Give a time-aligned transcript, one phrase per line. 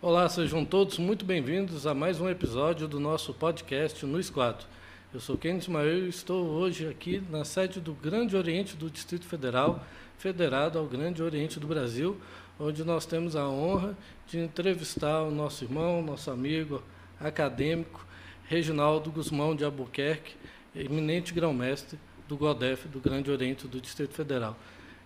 [0.00, 4.64] Olá, sejam todos muito bem-vindos a mais um episódio do nosso podcast No Esquadro.
[5.12, 9.26] Eu sou Ken Ismael e estou hoje aqui na sede do Grande Oriente do Distrito
[9.26, 9.84] Federal,
[10.16, 12.16] federado ao Grande Oriente do Brasil,
[12.60, 13.98] onde nós temos a honra
[14.28, 16.80] de entrevistar o nosso irmão, nosso amigo
[17.18, 18.06] acadêmico,
[18.44, 20.36] Reginaldo Guzmão de Albuquerque,
[20.76, 24.56] eminente grão-mestre do GODEF, do Grande Oriente do Distrito Federal.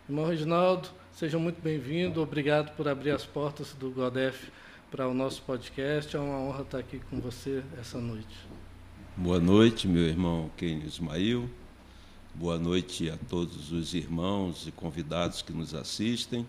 [0.07, 4.53] Irmão Reginaldo, seja muito bem-vindo, obrigado por abrir as portas do GODEF
[4.93, 6.15] para o nosso podcast.
[6.15, 8.37] É uma honra estar aqui com você essa noite.
[9.17, 11.49] Boa noite, meu irmão Kenio Ismail.
[12.35, 16.47] Boa noite a todos os irmãos e convidados que nos assistem.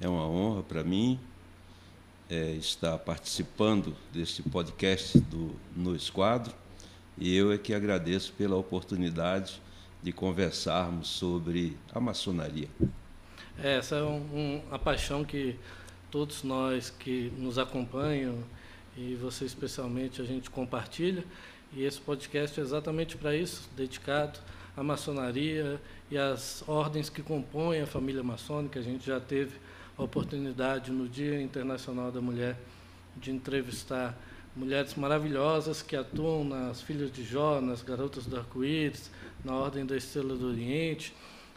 [0.00, 1.20] É uma honra para mim
[2.28, 6.52] é, estar participando deste podcast do No Esquadro
[7.16, 9.62] e eu é que agradeço pela oportunidade
[10.02, 12.68] de conversarmos sobre a maçonaria.
[13.62, 15.56] É, essa é um, um, a paixão que
[16.10, 18.38] todos nós que nos acompanham
[18.96, 21.24] e você especialmente a gente compartilha.
[21.72, 24.38] E esse podcast é exatamente para isso, dedicado
[24.76, 25.80] à maçonaria
[26.10, 28.80] e às ordens que compõem a família maçônica.
[28.80, 29.56] A gente já teve
[29.96, 32.56] a oportunidade no Dia Internacional da Mulher
[33.16, 34.18] de entrevistar
[34.56, 39.10] mulheres maravilhosas que atuam nas Filhas de Jó, nas Garotas do Arco-Íris,
[39.44, 41.14] na Ordem da Estrela do Oriente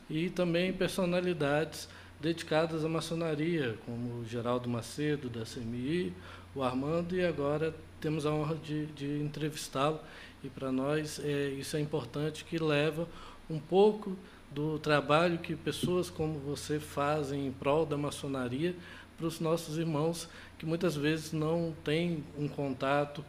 [0.10, 1.90] e também personalidades
[2.24, 6.14] dedicadas à maçonaria, como o Geraldo Macedo, da CMI,
[6.56, 10.00] o Armando, e agora temos a honra de, de entrevistá-lo.
[10.42, 13.10] E para nós é, isso é importante, que leva
[13.50, 14.16] um pouco
[14.50, 18.74] do trabalho que pessoas como você fazem em prol da maçonaria
[19.18, 23.26] para os nossos irmãos que muitas vezes não têm um contato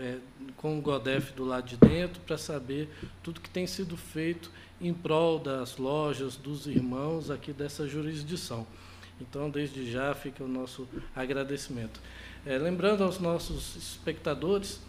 [0.00, 0.18] é,
[0.56, 2.88] com o GODEF do lado de dentro para saber
[3.22, 4.50] tudo que tem sido feito
[4.80, 8.66] em prol das lojas, dos irmãos aqui dessa jurisdição.
[9.20, 12.00] Então, desde já fica o nosso agradecimento.
[12.44, 14.80] É, lembrando aos nossos espectadores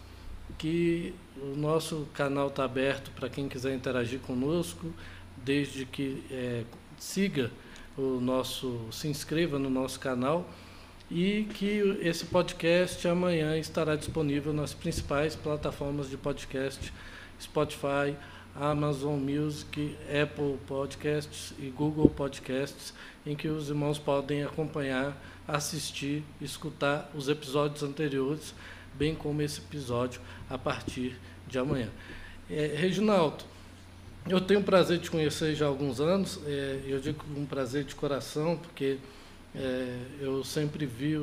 [0.57, 4.93] que o nosso canal está aberto para quem quiser interagir conosco,
[5.37, 6.63] desde que é,
[6.97, 7.51] siga
[7.97, 10.49] o nosso, se inscreva no nosso canal
[11.09, 16.93] e que esse podcast amanhã estará disponível nas principais plataformas de podcast,
[17.41, 18.15] Spotify,
[18.59, 22.93] Amazon Music, Apple Podcasts e Google Podcasts,
[23.25, 25.15] em que os irmãos podem acompanhar,
[25.47, 28.53] assistir, escutar os episódios anteriores,
[28.93, 30.19] bem como esse episódio
[30.49, 31.15] a partir
[31.47, 31.89] de amanhã.
[32.49, 33.43] É, Reginaldo,
[34.27, 37.83] eu tenho o prazer de conhecer já há alguns anos, é, eu digo um prazer
[37.83, 38.97] de coração, porque
[39.55, 41.15] é, eu sempre vi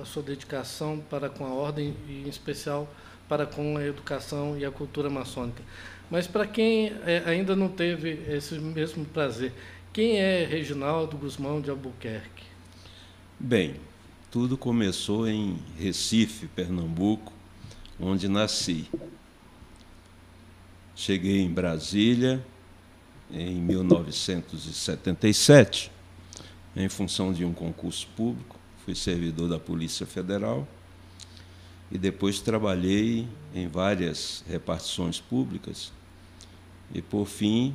[0.00, 2.88] a sua dedicação para com a ordem e, em especial,
[3.28, 5.62] para com a educação e a cultura maçônica.
[6.10, 9.52] Mas para quem é, ainda não teve esse mesmo prazer,
[9.92, 12.44] quem é Reginaldo Guzmão de Albuquerque?
[13.38, 13.76] Bem,
[14.30, 17.32] tudo começou em Recife, Pernambuco,
[18.00, 18.88] onde nasci.
[20.94, 22.44] Cheguei em Brasília
[23.30, 25.90] em 1977
[26.74, 30.66] em função de um concurso público, fui servidor da Polícia Federal
[31.92, 35.92] e depois trabalhei em várias repartições públicas
[36.94, 37.74] e, por fim,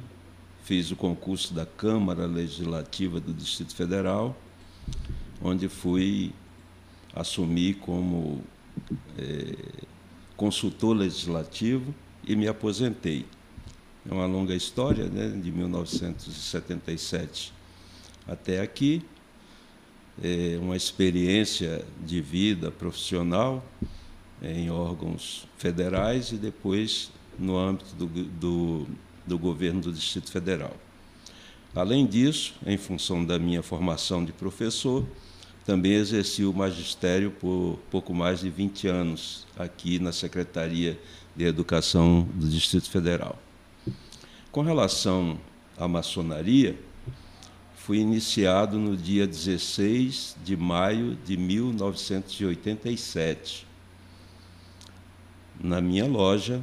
[0.64, 4.36] fiz o concurso da Câmara Legislativa do Distrito Federal,
[5.40, 6.34] onde fui
[7.14, 8.44] assumir como
[9.20, 9.56] é,
[10.36, 11.94] consultor legislativo
[12.28, 13.24] e me aposentei.
[14.10, 17.54] É uma longa história, né, de 1977
[18.28, 19.04] até aqui,
[20.24, 23.64] é uma experiência de vida profissional
[24.42, 28.88] em órgãos federais e depois no âmbito do, do,
[29.26, 30.74] do governo do Distrito Federal.
[31.76, 35.06] Além disso, em função da minha formação de professor,
[35.66, 40.98] também exerci o magistério por pouco mais de 20 anos aqui na Secretaria
[41.36, 43.38] de Educação do Distrito Federal.
[44.50, 45.38] Com relação
[45.78, 46.80] à maçonaria,
[47.76, 53.67] fui iniciado no dia 16 de maio de 1987,
[55.60, 56.62] na minha loja,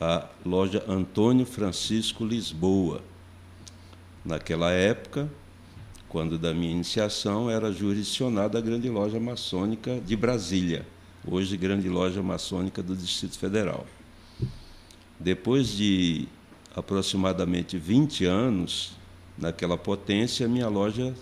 [0.00, 3.02] a loja Antônio Francisco Lisboa.
[4.24, 5.28] Naquela época,
[6.08, 10.86] quando da minha iniciação, era jurisdicionada a Grande Loja Maçônica de Brasília,
[11.26, 13.86] hoje Grande Loja Maçônica do Distrito Federal.
[15.18, 16.28] Depois de
[16.74, 18.92] aproximadamente 20 anos
[19.36, 21.14] naquela potência, minha loja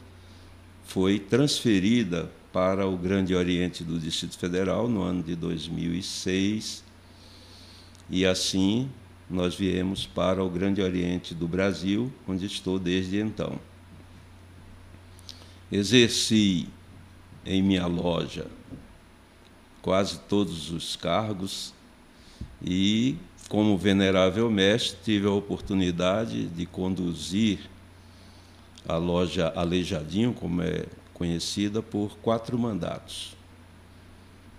[0.85, 6.86] foi transferida para o Grande Oriente do Distrito Federal no ano de 2006
[8.09, 8.89] e assim
[9.29, 13.59] nós viemos para o Grande Oriente do Brasil, onde estou desde então.
[15.71, 16.69] Exerci
[17.45, 18.47] em minha loja
[19.87, 21.73] quase todos os cargos
[22.61, 23.17] e,
[23.49, 27.61] como venerável mestre, tive a oportunidade de conduzir
[28.89, 33.36] a loja Aleijadinho, como é conhecida, por quatro mandatos.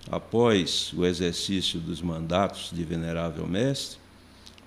[0.09, 3.99] Após o exercício dos mandatos de venerável mestre,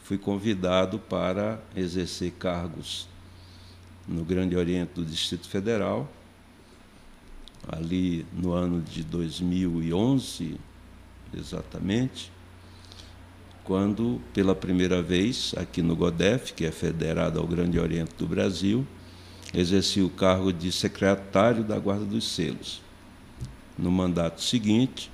[0.03, 3.09] fui convidado para exercer cargos
[4.07, 6.11] no Grande Oriente do Distrito Federal,
[7.69, 10.57] ali no ano de 2011,
[11.33, 12.31] exatamente,
[13.65, 18.87] quando, pela primeira vez, aqui no GODEF, que é federado ao Grande Oriente do Brasil,
[19.55, 22.83] exerci o cargo de secretário da Guarda dos Selos.
[23.79, 25.11] No mandato seguinte,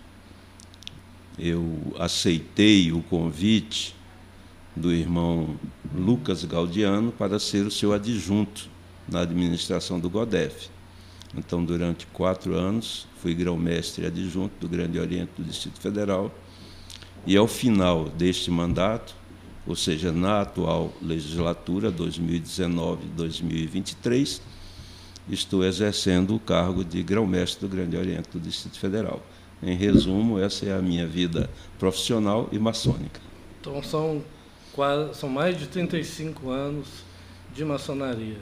[1.38, 3.94] eu aceitei o convite
[4.74, 5.56] do irmão
[5.94, 8.68] Lucas Gaudiano para ser o seu adjunto
[9.08, 10.68] na administração do GODEF.
[11.36, 16.34] Então, durante quatro anos, fui grão-mestre adjunto do Grande Oriente do Distrito Federal.
[17.26, 19.14] E ao final deste mandato,
[19.66, 24.40] ou seja, na atual legislatura 2019-2023,
[25.28, 29.20] estou exercendo o cargo de grão-mestre do Grande Oriente do Distrito Federal.
[29.62, 31.48] Em resumo, essa é a minha vida
[31.78, 33.20] profissional e maçônica.
[33.60, 34.22] Então são,
[34.72, 36.86] quase, são mais de 35 anos
[37.54, 38.38] de maçonaria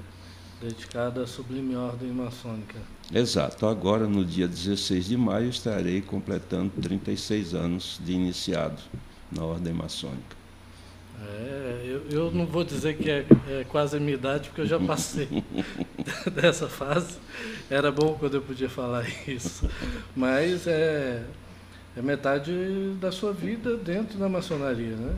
[0.60, 2.78] dedicada à sublime ordem maçônica.
[3.12, 3.66] Exato.
[3.66, 8.80] Agora, no dia 16 de maio, estarei completando 36 anos de iniciado
[9.30, 10.43] na ordem maçônica.
[11.22, 14.66] É, eu, eu não vou dizer que é, é, quase a minha idade, porque eu
[14.66, 15.28] já passei
[16.34, 17.18] dessa fase.
[17.70, 19.68] Era bom quando eu podia falar isso.
[20.14, 21.24] Mas é,
[21.96, 22.52] é metade
[23.00, 25.14] da sua vida dentro da maçonaria, né?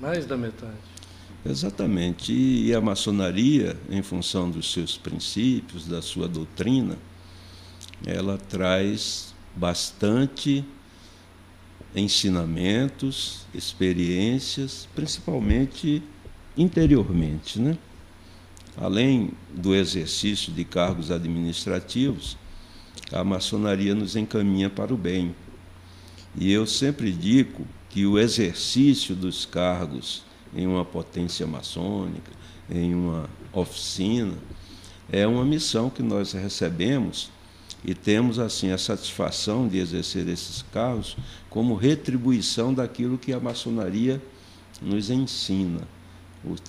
[0.00, 0.92] Mais da metade.
[1.44, 2.32] Exatamente.
[2.32, 6.96] E a maçonaria, em função dos seus princípios, da sua doutrina,
[8.06, 10.64] ela traz bastante
[11.94, 16.02] ensinamentos, experiências, principalmente
[16.56, 17.76] interiormente, né?
[18.76, 22.38] Além do exercício de cargos administrativos,
[23.12, 25.34] a maçonaria nos encaminha para o bem.
[26.34, 30.24] E eu sempre digo que o exercício dos cargos
[30.54, 32.30] em uma potência maçônica,
[32.70, 34.34] em uma oficina.
[35.10, 37.30] É uma missão que nós recebemos
[37.84, 41.16] e temos assim a satisfação de exercer esses cargos
[41.50, 44.22] como retribuição daquilo que a maçonaria
[44.80, 45.80] nos ensina,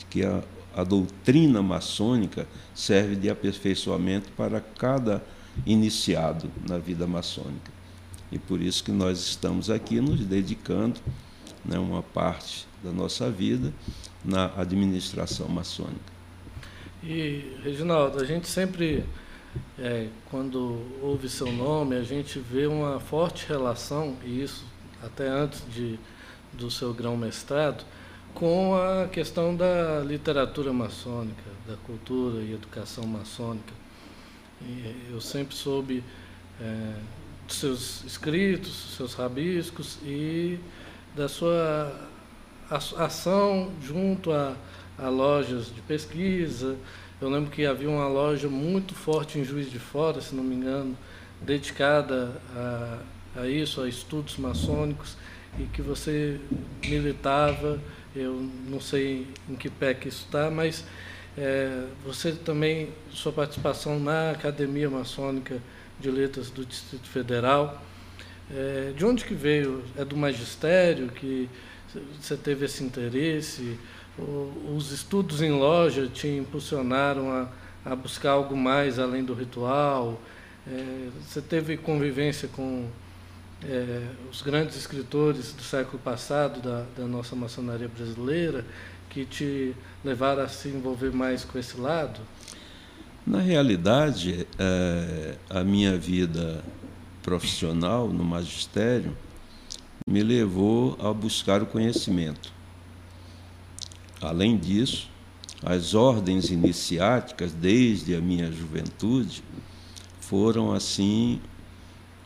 [0.10, 0.44] que a,
[0.76, 5.24] a doutrina maçônica serve de aperfeiçoamento para cada
[5.66, 7.72] iniciado na vida maçônica.
[8.32, 11.00] E por isso que nós estamos aqui nos dedicando
[11.64, 13.72] né, uma parte da nossa vida
[14.26, 16.14] na administração maçônica.
[17.04, 19.04] E, Reginaldo, a gente sempre,
[19.78, 24.66] é, quando ouve seu nome, a gente vê uma forte relação, e isso
[25.04, 26.00] até antes de,
[26.54, 27.84] do seu grão-mestrado,
[28.34, 33.74] com a questão da literatura maçônica, da cultura e educação maçônica.
[34.62, 36.04] E eu sempre soube
[36.60, 36.94] é,
[37.48, 40.60] dos seus escritos, seus rabiscos e
[41.16, 42.10] da sua
[42.70, 44.56] ação junto a,
[44.98, 46.78] a lojas de pesquisa.
[47.22, 50.56] Eu lembro que havia uma loja muito forte em Juiz de Fora, se não me
[50.56, 50.98] engano,
[51.42, 53.00] dedicada a,
[53.42, 55.16] a isso, a estudos maçônicos,
[55.58, 56.40] e que você
[56.86, 57.80] militava.
[58.16, 60.84] Eu não sei em que pé que isso está, mas
[61.38, 65.60] é, você também, sua participação na Academia Maçônica
[66.00, 67.82] de Letras do Distrito Federal,
[68.52, 69.84] é, de onde que veio?
[69.98, 71.50] É do magistério que
[72.20, 73.78] você teve esse interesse?
[74.18, 77.48] Os estudos em loja te impulsionaram a,
[77.84, 80.20] a buscar algo mais além do ritual?
[80.68, 82.88] É, você teve convivência com
[83.64, 88.66] é, os grandes escritores do século passado da, da, nossa maçonaria brasileira
[89.10, 92.20] que te levaram a se envolver mais com esse lado?
[93.26, 96.64] Na realidade, é, a minha vida
[97.24, 99.16] profissional no magistério
[100.08, 102.52] me levou a buscar o conhecimento.
[104.24, 105.10] Além disso,
[105.62, 109.44] as ordens iniciáticas, desde a minha juventude,
[110.20, 111.42] foram assim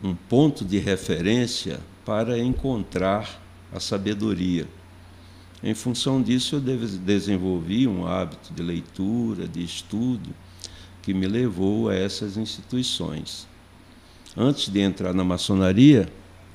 [0.03, 3.41] um ponto de referência para encontrar
[3.73, 4.67] a sabedoria.
[5.63, 10.29] Em função disso, eu desenvolvi um hábito de leitura, de estudo,
[11.01, 13.47] que me levou a essas instituições.
[14.35, 16.07] Antes de entrar na maçonaria,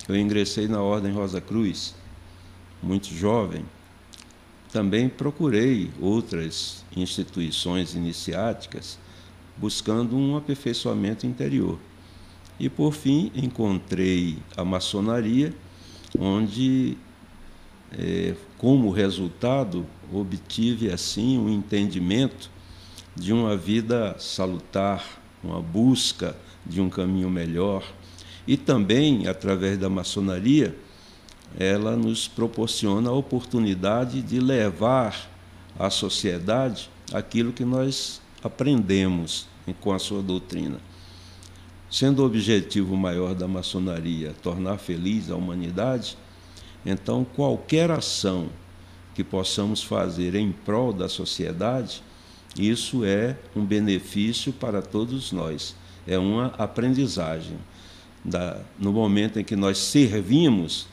[0.08, 1.96] eu ingressei na Ordem Rosa Cruz,
[2.80, 3.64] muito jovem.
[4.72, 8.98] Também procurei outras instituições iniciáticas
[9.56, 11.78] buscando um aperfeiçoamento interior.
[12.58, 15.54] E por fim encontrei a maçonaria,
[16.18, 16.96] onde,
[17.98, 22.50] é, como resultado, obtive assim um entendimento
[23.14, 27.84] de uma vida salutar, uma busca de um caminho melhor.
[28.46, 30.74] E também, através da maçonaria,
[31.58, 35.30] ela nos proporciona a oportunidade de levar
[35.78, 39.46] à sociedade aquilo que nós aprendemos
[39.80, 40.78] com a sua doutrina.
[41.90, 46.16] Sendo o objetivo maior da maçonaria tornar feliz a humanidade,
[46.86, 48.48] então qualquer ação
[49.14, 52.02] que possamos fazer em prol da sociedade,
[52.58, 57.58] isso é um benefício para todos nós, é uma aprendizagem.
[58.78, 60.86] No momento em que nós servimos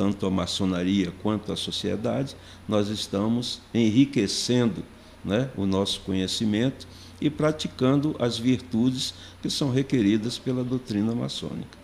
[0.00, 2.34] tanto a maçonaria quanto a sociedade,
[2.66, 4.82] nós estamos enriquecendo
[5.22, 6.88] né, o nosso conhecimento
[7.20, 11.76] e praticando as virtudes que são requeridas pela doutrina maçônica.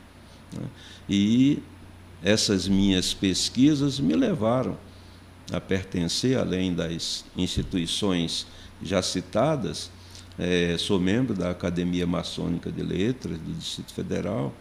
[0.51, 0.67] Né?
[1.07, 1.63] E
[2.23, 4.79] essas minhas pesquisas me levaram
[5.53, 8.47] a pertencer, além das instituições
[8.83, 9.91] já citadas,
[10.39, 14.55] é, sou membro da Academia Maçônica de Letras do Distrito Federal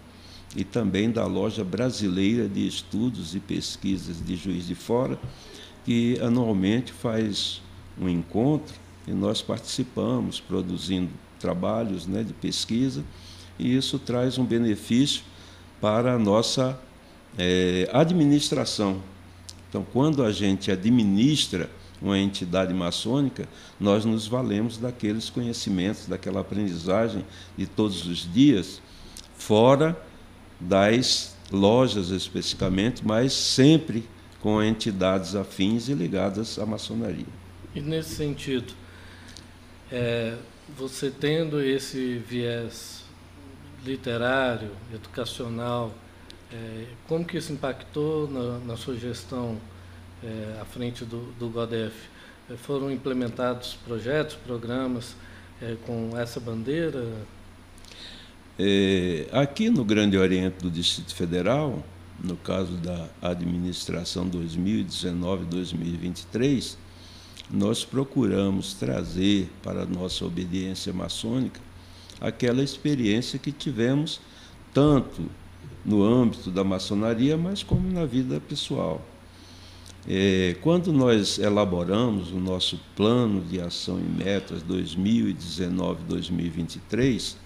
[0.56, 5.20] e também da Loja Brasileira de Estudos e Pesquisas de Juiz de Fora,
[5.84, 7.62] que anualmente faz
[8.00, 8.74] um encontro
[9.08, 11.10] e nós participamos, produzindo
[11.40, 13.04] trabalhos né, de pesquisa,
[13.60, 15.24] e isso traz um benefício
[15.80, 16.80] para a nossa
[17.38, 19.02] é, administração.
[19.70, 21.70] Então, quando a gente administra
[22.02, 23.48] uma entidade maçônica,
[23.80, 27.26] nós nos valemos daqueles conhecimentos, daquela aprendizagem
[27.58, 28.82] de todos os dias,
[29.38, 29.98] fora
[30.60, 34.08] das lojas especificamente, mas sempre
[34.40, 37.26] com entidades afins e ligadas à maçonaria.
[37.74, 38.74] E nesse sentido,
[39.92, 40.36] é,
[40.78, 43.04] você tendo esse viés
[43.84, 45.94] literário, educacional,
[46.52, 49.58] é, como que isso impactou na, na sua gestão
[50.24, 51.94] é, à frente do, do GODEF?
[52.50, 55.16] É, foram implementados projetos, programas
[55.62, 57.04] é, com essa bandeira?
[58.58, 61.84] É, aqui no Grande Oriente do Distrito Federal,
[62.24, 66.78] no caso da administração 2019-2023,
[67.52, 71.60] nós procuramos trazer para a nossa obediência maçônica
[72.22, 74.22] aquela experiência que tivemos
[74.74, 75.24] tanto
[75.84, 79.06] no âmbito da maçonaria, mas como na vida pessoal.
[80.08, 87.44] É, quando nós elaboramos o nosso plano de ação e metas 2019-2023,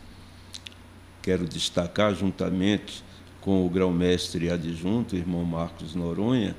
[1.30, 3.04] quero destacar juntamente
[3.40, 6.56] com o grão-mestre adjunto, irmão Marcos Noronha,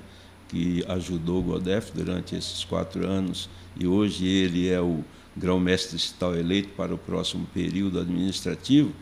[0.46, 5.04] que ajudou o Godef durante esses quatro anos e hoje ele é o
[5.36, 8.92] grão-mestre estatal eleito para o próximo período administrativo,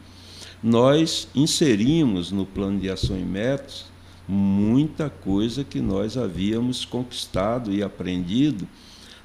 [0.63, 3.85] nós inserimos no plano de ação e métodos
[4.27, 8.67] muita coisa que nós havíamos conquistado e aprendido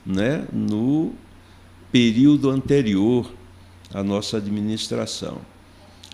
[0.06, 1.14] né, no
[1.90, 3.32] período anterior
[3.94, 5.53] à nossa administração.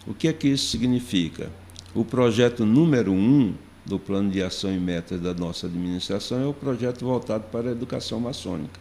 [0.08, 1.50] O que é que isso significa?
[1.94, 3.54] O projeto número um
[3.86, 7.72] do plano de ação e metas da nossa administração é o projeto voltado para a
[7.72, 8.80] educação maçônica.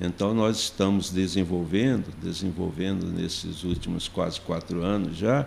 [0.00, 5.46] Então, nós estamos desenvolvendo, desenvolvendo nesses últimos quase quatro anos já,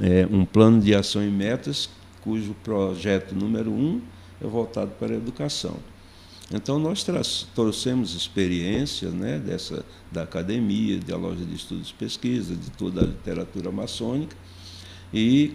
[0.00, 1.88] é, um plano de ação e metas,
[2.20, 4.00] cujo projeto número um
[4.40, 5.76] é voltado para a educação.
[6.52, 7.04] Então, nós
[7.54, 13.04] trouxemos experiência né, dessa, da academia, da loja de estudos e pesquisa, de toda a
[13.04, 14.36] literatura maçônica,
[15.12, 15.54] e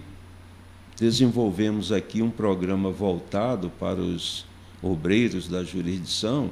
[0.98, 4.46] desenvolvemos aqui um programa voltado para os
[4.82, 6.52] obreiros da jurisdição,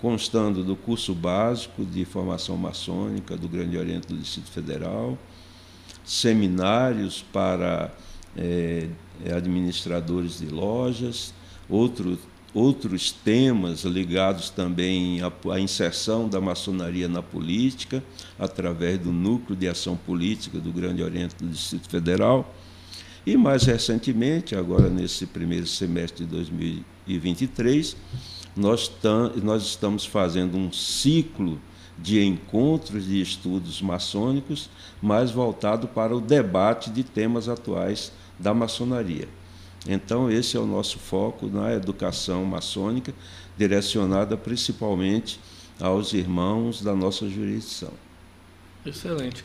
[0.00, 5.16] constando do curso básico de formação maçônica do Grande Oriente do Distrito Federal,
[6.04, 7.92] seminários para
[8.36, 8.88] é,
[9.34, 11.32] administradores de lojas,
[11.68, 12.18] outro,
[12.52, 18.02] outros temas ligados também à, à inserção da maçonaria na política,
[18.38, 22.52] através do Núcleo de Ação Política do Grande Oriente do Distrito Federal.
[23.26, 27.96] E mais recentemente, agora nesse primeiro semestre de 2023,
[28.56, 28.90] nós,
[29.42, 31.60] nós estamos fazendo um ciclo
[31.98, 34.70] de encontros de estudos maçônicos,
[35.02, 39.28] mais voltado para o debate de temas atuais da maçonaria.
[39.86, 43.14] Então, esse é o nosso foco na educação maçônica,
[43.56, 45.40] direcionada principalmente
[45.80, 47.92] aos irmãos da nossa jurisdição.
[48.84, 49.44] Excelente.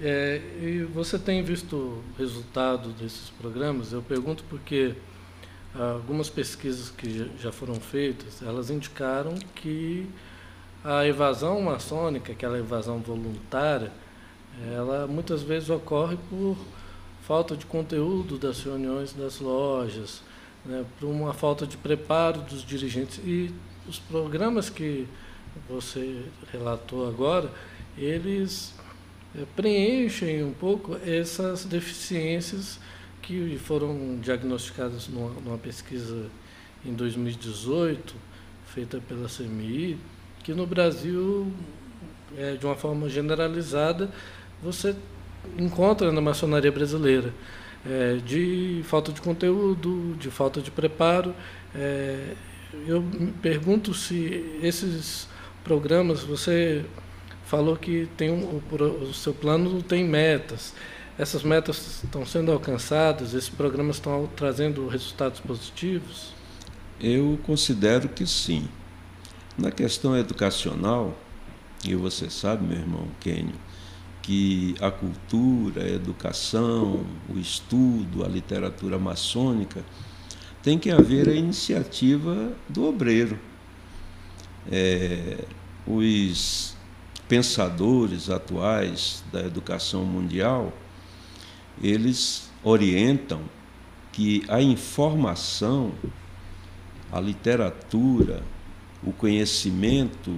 [0.00, 3.92] É, e você tem visto o resultado desses programas?
[3.92, 4.94] Eu pergunto porque
[5.74, 10.08] algumas pesquisas que já foram feitas, elas indicaram que
[10.84, 13.92] a evasão maçônica, aquela evasão voluntária,
[14.72, 16.56] ela muitas vezes ocorre por
[17.26, 20.22] falta de conteúdo das reuniões das lojas,
[20.64, 23.18] né, por uma falta de preparo dos dirigentes.
[23.24, 23.50] E
[23.88, 25.06] os programas que
[25.68, 27.50] você relatou agora,
[27.96, 28.74] eles
[29.34, 32.78] é, preenchem um pouco essas deficiências
[33.22, 36.26] que foram diagnosticadas numa, numa pesquisa
[36.84, 38.14] em 2018,
[38.66, 39.98] feita pela CMI,
[40.42, 41.50] que no Brasil,
[42.36, 44.10] é, de uma forma generalizada,
[44.62, 44.94] você
[45.58, 47.32] encontra na maçonaria brasileira.
[47.86, 51.34] É, de falta de conteúdo, de falta de preparo.
[51.74, 52.34] É,
[52.86, 55.28] eu me pergunto se esses
[55.62, 56.84] programas, você
[57.44, 60.74] falou que tem um, o, o seu plano tem metas.
[61.18, 63.34] Essas metas estão sendo alcançadas?
[63.34, 66.32] Esses programas estão trazendo resultados positivos?
[67.00, 68.68] Eu considero que sim.
[69.56, 71.16] Na questão educacional,
[71.86, 73.54] e você sabe, meu irmão Kênio,
[74.24, 79.84] que a cultura, a educação, o estudo, a literatura maçônica,
[80.62, 83.38] tem que haver a iniciativa do obreiro.
[84.72, 85.44] É,
[85.86, 86.74] os
[87.28, 90.72] pensadores atuais da educação mundial,
[91.82, 93.42] eles orientam
[94.10, 95.92] que a informação,
[97.12, 98.42] a literatura,
[99.02, 100.34] o conhecimento,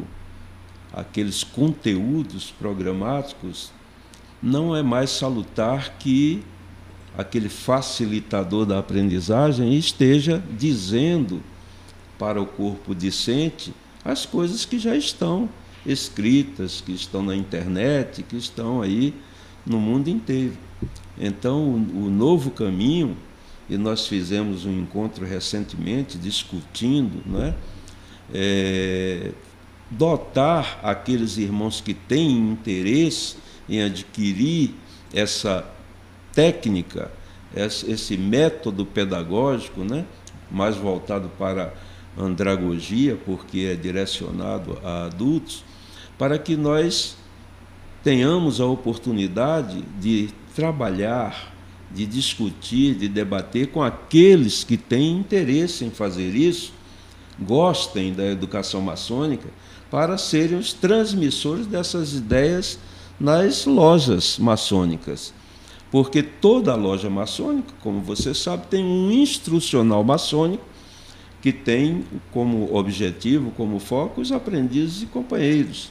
[0.93, 3.76] aqueles conteúdos programáticos
[4.43, 6.43] não é mais salutar que
[7.17, 11.43] aquele facilitador da aprendizagem esteja dizendo
[12.19, 13.73] para o corpo discente
[14.05, 15.49] as coisas que já estão
[15.85, 19.15] escritas, que estão na internet, que estão aí
[19.65, 20.57] no mundo inteiro.
[21.19, 23.17] Então, o, novo caminho,
[23.69, 27.55] e nós fizemos um encontro recentemente discutindo, não é?
[28.33, 29.33] é
[29.91, 33.37] dotar aqueles irmãos que têm interesse
[33.69, 34.75] em adquirir
[35.13, 35.69] essa
[36.33, 37.11] técnica,
[37.55, 40.05] esse método pedagógico, né,
[40.51, 41.73] mais voltado para
[42.19, 45.65] andragogia, porque é direcionado a adultos,
[46.19, 47.17] para que nós
[48.03, 51.55] tenhamos a oportunidade de trabalhar,
[51.93, 56.73] de discutir, de debater com aqueles que têm interesse em fazer isso,
[57.39, 59.49] gostem da educação maçônica,
[59.91, 62.79] para serem os transmissores dessas ideias
[63.19, 65.33] nas lojas maçônicas.
[65.91, 70.65] Porque toda loja maçônica, como você sabe, tem um instrucional maçônico
[71.41, 75.91] que tem como objetivo, como foco, os aprendizes e companheiros.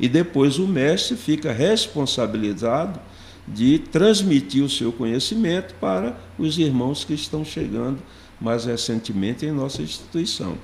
[0.00, 2.98] E depois o mestre fica responsabilizado
[3.46, 7.98] de transmitir o seu conhecimento para os irmãos que estão chegando
[8.40, 10.56] mais recentemente em nossa instituição.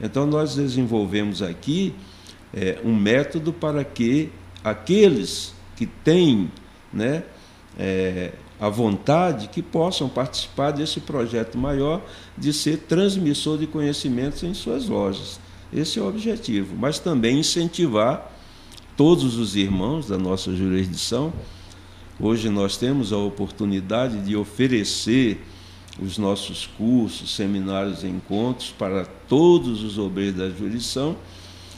[0.00, 1.94] Então, nós desenvolvemos aqui
[2.52, 4.30] é, um método para que
[4.64, 6.50] aqueles que têm
[6.90, 7.22] né,
[7.78, 12.02] é, a vontade que possam participar desse projeto maior
[12.36, 15.38] de ser transmissor de conhecimentos em suas lojas.
[15.72, 18.32] Esse é o objetivo, mas também incentivar
[18.96, 21.32] todos os irmãos da nossa jurisdição.
[22.18, 25.44] Hoje nós temos a oportunidade de oferecer
[26.00, 31.16] os nossos cursos, seminários encontros para todos os obreiros da jurisdição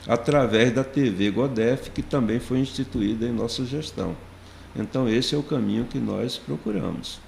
[0.07, 4.17] através da TV Godef, que também foi instituída em nossa gestão.
[4.75, 7.19] Então, esse é o caminho que nós procuramos.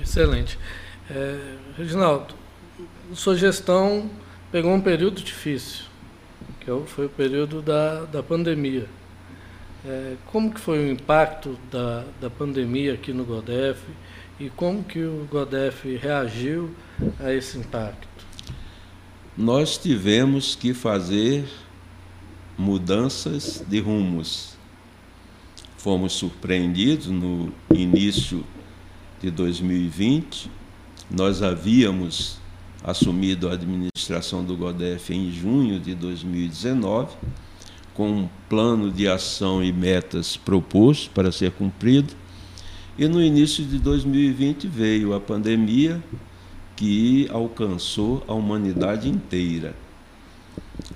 [0.00, 0.58] Excelente.
[1.10, 2.34] É, Reginaldo,
[3.14, 4.10] sua gestão
[4.50, 5.84] pegou um período difícil,
[6.60, 8.86] que é foi o período da, da pandemia.
[9.84, 13.80] É, como que foi o impacto da, da pandemia aqui no Godef
[14.38, 16.74] e como que o Godef reagiu
[17.20, 18.15] a esse impacto?
[19.36, 21.44] Nós tivemos que fazer
[22.56, 24.56] mudanças de rumos.
[25.76, 28.44] Fomos surpreendidos no início
[29.20, 30.50] de 2020.
[31.10, 32.38] Nós havíamos
[32.82, 37.14] assumido a administração do GODEF em junho de 2019,
[37.92, 42.14] com um plano de ação e metas proposto para ser cumprido
[42.98, 46.02] e no início de 2020 veio a pandemia
[46.76, 49.74] que alcançou a humanidade inteira.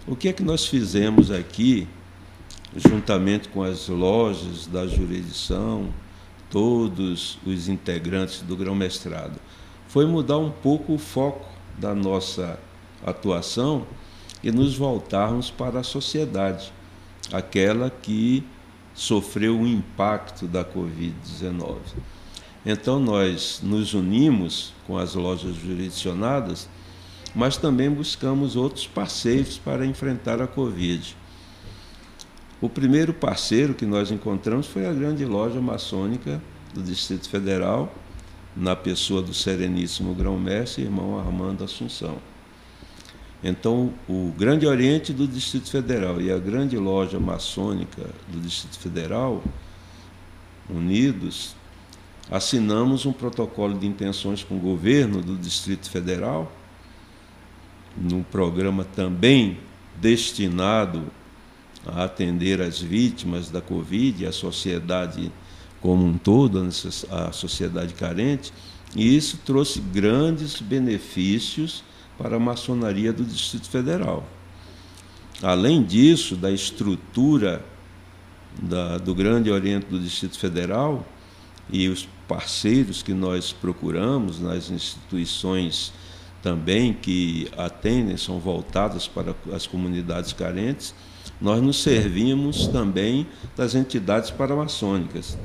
[0.07, 1.88] O que é que nós fizemos aqui,
[2.77, 5.88] juntamente com as lojas da jurisdição,
[6.51, 9.40] todos os integrantes do grão-mestrado?
[9.88, 12.59] Foi mudar um pouco o foco da nossa
[13.05, 13.87] atuação
[14.43, 16.73] e nos voltarmos para a sociedade,
[17.33, 18.45] aquela que
[18.95, 21.77] sofreu o impacto da Covid-19.
[22.64, 26.68] Então, nós nos unimos com as lojas jurisdicionadas,
[27.35, 31.16] mas também buscamos outros parceiros para enfrentar a Covid.
[32.61, 36.42] O primeiro parceiro que nós encontramos foi a grande loja maçônica
[36.75, 37.92] do Distrito Federal,
[38.55, 42.18] na pessoa do Sereníssimo Grão-Mestre, irmão Armando Assunção.
[43.42, 49.42] Então, o Grande Oriente do Distrito Federal e a Grande Loja Maçônica do Distrito Federal,
[50.68, 51.55] unidos,
[52.31, 56.51] assinamos um protocolo de intenções com o governo do Distrito Federal,
[57.97, 59.59] num programa também
[60.01, 61.05] destinado
[61.85, 65.33] a atender as vítimas da Covid e a sociedade
[65.81, 66.62] como um todo,
[67.11, 68.53] a sociedade carente,
[68.95, 71.83] e isso trouxe grandes benefícios
[72.19, 74.27] para a maçonaria do Distrito Federal.
[75.43, 77.64] Além disso, da estrutura
[78.61, 81.07] da, do Grande Oriente do Distrito Federal
[81.71, 85.93] e os parceiros que nós procuramos nas instituições
[86.40, 90.95] também que atendem, são voltadas para as comunidades carentes,
[91.40, 95.37] nós nos servimos também das entidades paramaçônicas,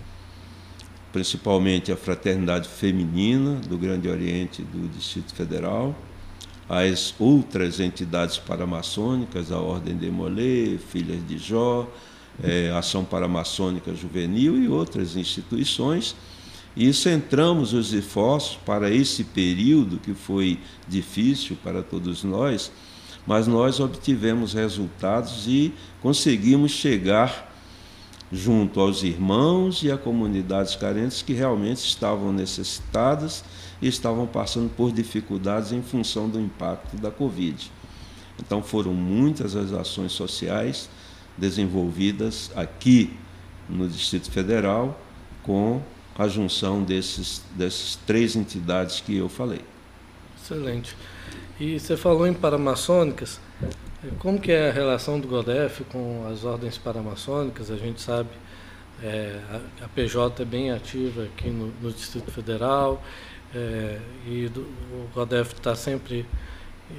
[1.12, 5.96] principalmente a Fraternidade Feminina do Grande Oriente do Distrito Federal,
[6.70, 11.90] as outras entidades paramaçônicas, a Ordem de Molê, Filhas de Jó,
[12.44, 16.16] é, Ação Paramaçônica Juvenil e outras instituições.
[16.76, 22.72] E centramos os esforços para esse período que foi difícil para todos nós,
[23.26, 27.54] mas nós obtivemos resultados e conseguimos chegar
[28.32, 33.44] junto aos irmãos e a comunidades carentes que realmente estavam necessitadas
[33.82, 37.72] e estavam passando por dificuldades em função do impacto da Covid.
[38.40, 40.90] Então foram muitas as ações sociais
[41.38, 43.14] desenvolvidas aqui
[43.70, 45.00] no Distrito Federal
[45.44, 45.82] com
[46.18, 49.62] a junção desses, dessas três entidades que eu falei.
[50.42, 50.96] Excelente.
[51.60, 53.40] E você falou em paramaçônicas.
[54.20, 57.72] Como que é a relação do GODEF com as ordens paramaçônicas?
[57.72, 58.30] A gente sabe
[59.02, 63.04] é, a, a, PJ é bem ativa aqui no, no Distrito Federal
[63.54, 66.26] é, e do, o GODEF está sempre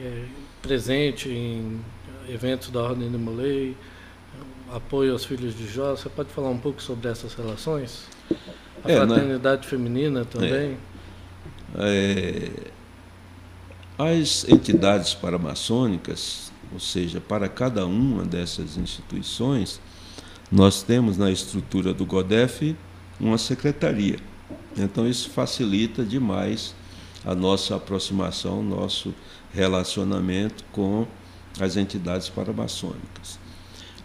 [0.01, 0.25] é,
[0.61, 1.81] presente em
[2.29, 3.77] eventos da Ordem de Molei,
[4.73, 5.95] apoio aos filhos de Jó.
[5.95, 8.09] Você pode falar um pouco sobre essas relações?
[8.87, 9.07] A é, né?
[9.07, 9.69] fraternidade né?
[9.69, 10.77] feminina também?
[11.79, 12.51] É,
[13.99, 19.81] as entidades paramaçônicas, ou seja, para cada uma dessas instituições,
[20.51, 22.77] nós temos na estrutura do GODEF
[23.21, 24.19] uma secretaria
[24.77, 26.75] então isso facilita demais
[27.25, 29.15] a nossa aproximação, nosso
[29.53, 31.07] relacionamento com
[31.59, 33.39] as entidades paramaçônicas.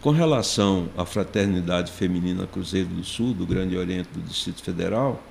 [0.02, 5.22] Com relação à Fraternidade Feminina Cruzeiro do Sul, do Grande Oriente do Distrito Federal,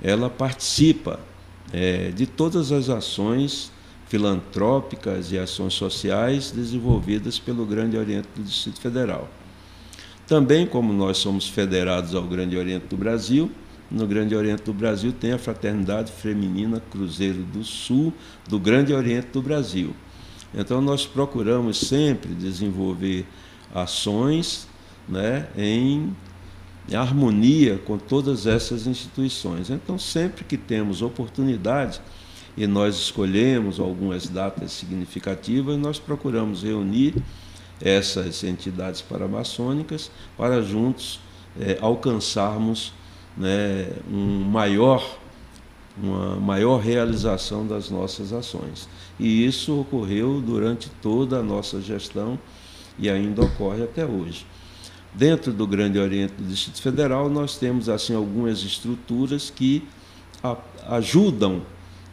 [0.00, 1.18] ela participa
[1.72, 3.72] é, de todas as ações
[4.06, 9.28] filantrópicas e ações sociais desenvolvidas pelo Grande Oriente do Distrito Federal.
[10.24, 13.50] Também, como nós somos federados ao Grande Oriente do Brasil,
[13.90, 18.12] no Grande Oriente do Brasil tem a Fraternidade Feminina Cruzeiro do Sul
[18.48, 19.92] do Grande Oriente do Brasil.
[20.54, 23.26] Então nós procuramos sempre desenvolver
[23.74, 24.68] ações
[25.08, 26.14] né, em,
[26.92, 29.70] harmonia com todas essas instituições.
[29.70, 32.00] Então sempre que temos oportunidade
[32.56, 37.14] e nós escolhemos algumas datas significativas, nós procuramos reunir
[37.80, 41.20] essas entidades paramaçônicas para juntos
[41.58, 42.92] é, alcançarmos
[43.36, 45.18] né, um maior,
[45.96, 48.88] uma maior realização das nossas ações.
[49.18, 52.38] E isso ocorreu durante toda a nossa gestão
[53.00, 54.46] e ainda ocorre até hoje.
[55.12, 59.82] Dentro do Grande Oriente do Distrito Federal, nós temos assim algumas estruturas que
[60.42, 60.56] a,
[60.88, 61.62] ajudam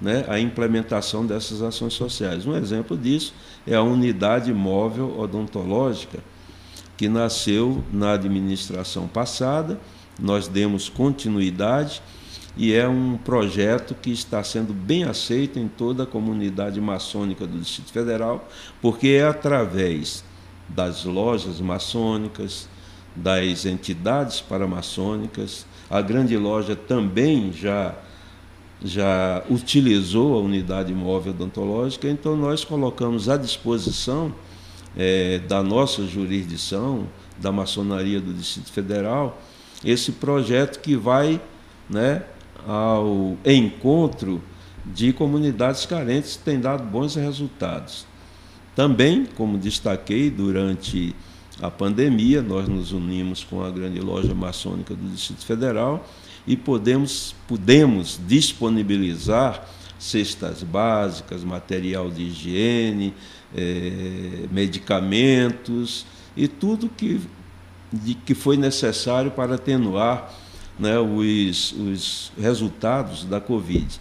[0.02, 2.45] né, a implementação dessas ações sociais.
[2.45, 3.34] Um exemplo disso
[3.67, 6.19] é a unidade móvel odontológica,
[6.95, 9.80] que nasceu na administração passada
[10.19, 12.02] nós demos continuidade
[12.56, 17.60] e é um projeto que está sendo bem aceito em toda a comunidade maçônica do
[17.60, 18.47] Distrito Federal,
[18.82, 20.23] porque é através
[20.69, 22.67] das lojas maçônicas,
[23.15, 27.95] das entidades paramaçônicas, a grande loja também já
[28.84, 34.32] já utilizou a unidade móvel odontológica, então nós colocamos à disposição
[34.95, 37.08] é, da nossa jurisdição,
[37.39, 39.41] da maçonaria do Distrito Federal,
[39.84, 41.41] esse projeto que vai
[41.89, 42.23] né,
[42.67, 44.41] ao encontro
[44.86, 48.06] de comunidades carentes tem dado bons resultados.
[48.77, 51.15] Também, como destaquei, durante
[51.59, 56.07] a pandemia, nós nos unimos com a grande loja maçônica do Distrito Federal
[56.45, 63.15] e podemos, podemos disponibilizar cestas básicas, material de higiene,
[63.55, 67.19] eh, medicamentos e tudo que
[67.91, 70.31] de que foi necessário para atenuar
[70.77, 73.99] né, os, os resultados da Covid.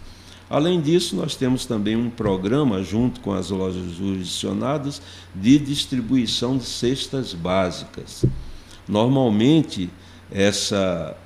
[0.49, 5.01] Além disso, nós temos também um programa, junto com as lojas jurisdicionadas,
[5.35, 8.23] de distribuição de cestas básicas.
[8.87, 9.89] Normalmente,
[10.31, 11.17] essa,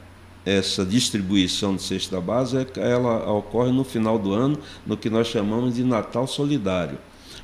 [0.43, 5.75] essa distribuição de cesta básica ela ocorre no final do ano, no que nós chamamos
[5.75, 6.97] de Natal Solidário.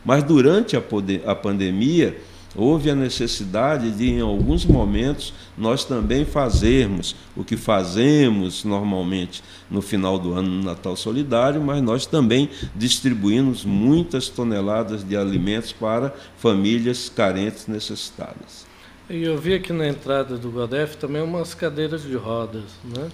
[0.03, 0.81] Mas durante a,
[1.25, 2.19] a pandemia,
[2.55, 9.81] houve a necessidade de, em alguns momentos, nós também fazermos o que fazemos normalmente no
[9.81, 16.13] final do ano no Natal Solidário, mas nós também distribuímos muitas toneladas de alimentos para
[16.37, 18.65] famílias carentes necessitadas.
[19.09, 23.09] E eu vi aqui na entrada do Godef também umas cadeiras de rodas, né?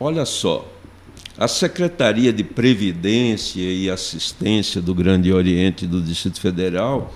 [0.00, 0.66] Olha só,
[1.36, 7.14] a Secretaria de Previdência e Assistência do Grande Oriente do Distrito Federal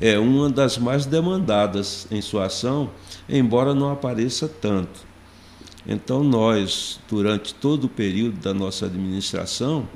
[0.00, 2.90] é uma das mais demandadas em sua ação,
[3.28, 5.00] embora não apareça tanto.
[5.86, 9.88] Então, nós, durante todo o período da nossa administração,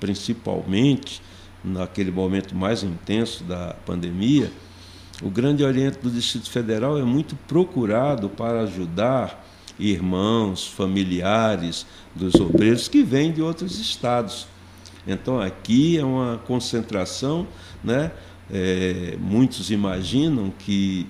[0.00, 1.22] principalmente
[1.62, 4.50] naquele momento mais intenso da pandemia,
[5.22, 9.44] o Grande Oriente do Distrito Federal é muito procurado para ajudar
[9.78, 14.46] irmãos, familiares dos obreiros que vêm de outros estados.
[15.06, 17.46] Então aqui é uma concentração,
[17.82, 18.10] né?
[18.50, 21.06] É, muitos imaginam que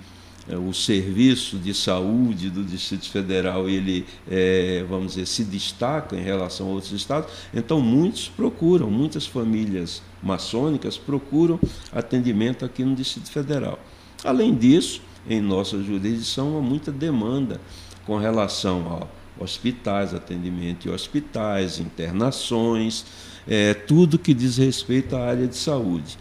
[0.49, 6.23] é, o serviço de saúde do Distrito Federal ele é, vamos dizer se destaca em
[6.23, 7.31] relação a outros estados.
[7.53, 11.59] Então muitos procuram muitas famílias maçônicas procuram
[11.93, 13.79] atendimento aqui no Distrito Federal.
[14.25, 17.61] Além disso em nossa jurisdição há muita demanda
[18.07, 23.05] com relação a hospitais atendimento em hospitais internações
[23.47, 26.17] é, tudo que diz respeito à área de saúde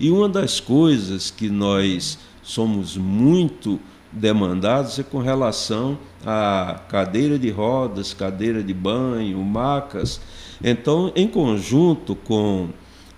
[0.00, 3.78] e uma das coisas que nós somos muito
[4.10, 10.20] demandados é com relação à cadeira de rodas, cadeira de banho, macas.
[10.64, 12.70] Então, em conjunto com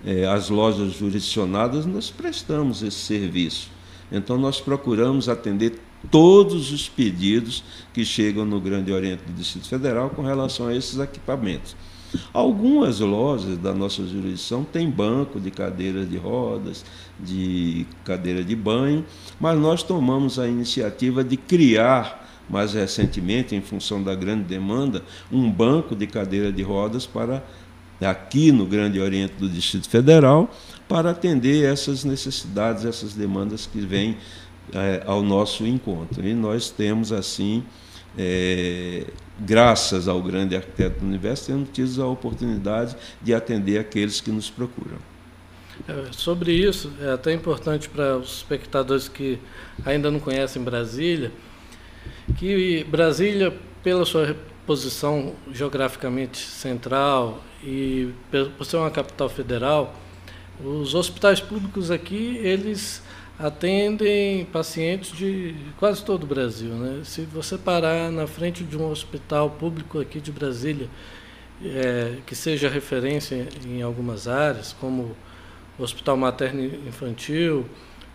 [0.05, 3.71] eh, as lojas jurisdicionadas, nós prestamos esse serviço.
[4.11, 5.79] Então, nós procuramos atender
[6.11, 7.63] todos os pedidos
[7.95, 11.77] que chegam no Grande Oriente do Distrito Federal com relação a esses equipamentos.
[12.33, 16.85] Algumas lojas da nossa jurisdição têm banco de cadeiras de rodas,
[17.19, 19.05] de cadeira de banho,
[19.41, 25.51] mas nós tomamos a iniciativa de criar mais recentemente, em função da grande demanda, um
[25.51, 27.43] banco de cadeira de rodas para
[28.01, 30.51] aqui no Grande Oriente do Distrito Federal,
[30.89, 34.17] para atender essas necessidades, essas demandas que vêm
[34.73, 36.27] é, ao nosso encontro.
[36.27, 37.63] E nós temos assim
[38.17, 39.07] é,
[39.39, 44.51] graças ao grande arquiteto do universo, temos tido a oportunidade de atender aqueles que nos
[44.51, 44.99] procuram.
[45.89, 49.39] É, sobre isso, é até importante para os espectadores que
[49.85, 51.33] ainda não conhecem Brasília,
[52.37, 58.11] que Brasília, pela sua posição geograficamente central e
[58.57, 59.95] por ser uma capital federal,
[60.63, 63.03] os hospitais públicos aqui, eles
[63.43, 66.71] atendem pacientes de quase todo o Brasil.
[66.71, 67.03] Né?
[67.05, 70.89] Se você parar na frente de um hospital público aqui de Brasília,
[71.65, 75.17] é, que seja referência em algumas áreas, como
[75.77, 77.67] o Hospital Materno Infantil,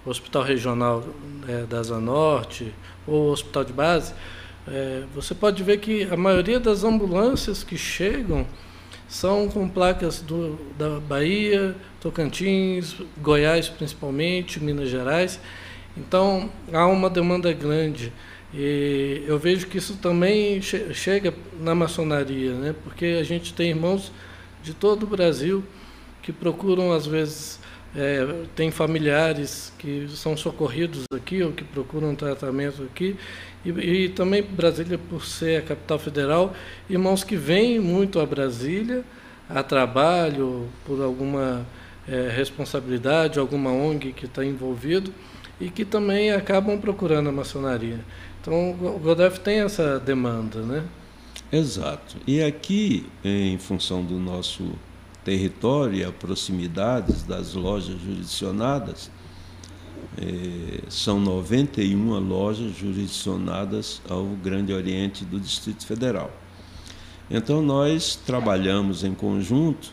[0.06, 1.04] o Hospital Regional
[1.46, 2.74] é, da Zanorte
[3.06, 4.14] ou o Hospital de Base,
[4.66, 8.46] é, você pode ver que a maioria das ambulâncias que chegam
[9.08, 15.40] são com placas do, da Bahia, Tocantins, Goiás principalmente, Minas Gerais.
[15.96, 18.12] Então há uma demanda grande.
[18.54, 22.76] E eu vejo que isso também che chega na maçonaria, né?
[22.84, 24.12] porque a gente tem irmãos
[24.64, 25.64] de todo o Brasil
[26.22, 27.60] que procuram, às vezes,
[27.98, 33.16] é, tem familiares que são socorridos aqui ou que procuram tratamento aqui.
[33.66, 36.54] E, e também Brasília, por ser a capital federal,
[36.88, 39.04] irmãos que vêm muito a Brasília
[39.50, 41.66] a trabalho, por alguma
[42.08, 45.12] é, responsabilidade, alguma ONG que está envolvido
[45.60, 48.00] e que também acabam procurando a maçonaria.
[48.42, 50.84] Então o Godef tem essa demanda, né?
[51.52, 52.18] Exato.
[52.28, 54.74] E aqui, em função do nosso
[55.28, 59.12] território e a proximidades das lojas jurisdicionadas,
[60.18, 66.32] é, são 91 lojas jurisdicionadas ao Grande Oriente do Distrito Federal.
[67.30, 69.92] Então nós trabalhamos em conjunto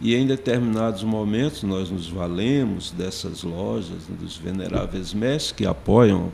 [0.00, 6.32] e em determinados momentos nós nos valemos dessas lojas, dos veneráveis mestres que apoiam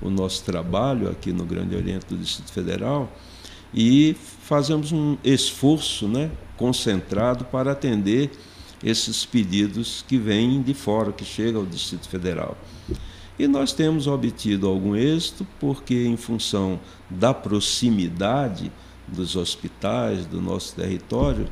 [0.00, 3.12] o nosso trabalho aqui no Grande Oriente do Distrito Federal
[3.74, 8.30] e fazemos um esforço né, concentrado para atender
[8.82, 12.56] esses pedidos que vêm de fora, que chegam ao Distrito Federal.
[13.38, 16.78] E nós temos obtido algum êxito, porque, em função
[17.08, 18.70] da proximidade,
[19.08, 21.48] dos hospitais do nosso território,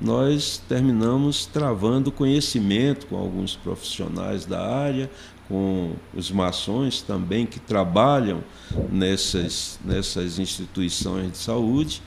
[0.00, 5.10] nós terminamos travando conhecimento com alguns profissionais da área,
[5.48, 8.42] com os maçons também que trabalham
[8.90, 12.02] nessas, nessas instituições de saúde.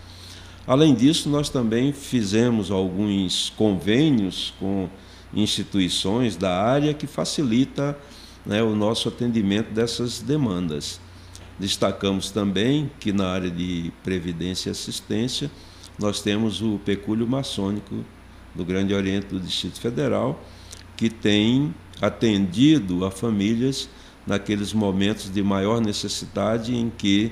[0.67, 4.89] Além disso, nós também fizemos alguns convênios com
[5.33, 7.97] instituições da área que facilita
[8.45, 10.99] né, o nosso atendimento dessas demandas.
[11.57, 15.49] Destacamos também que na área de previdência e assistência
[15.97, 18.03] nós temos o pecúlio maçônico
[18.53, 20.43] do Grande Oriente do Distrito Federal,
[20.97, 23.89] que tem atendido a famílias
[24.25, 27.31] naqueles momentos de maior necessidade em que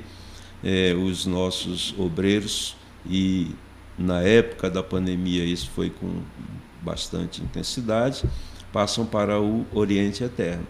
[0.63, 2.75] eh, os nossos obreiros,
[3.07, 3.51] e
[3.97, 6.21] na época da pandemia isso foi com
[6.81, 8.23] bastante intensidade,
[8.71, 10.67] passam para o Oriente Eterno.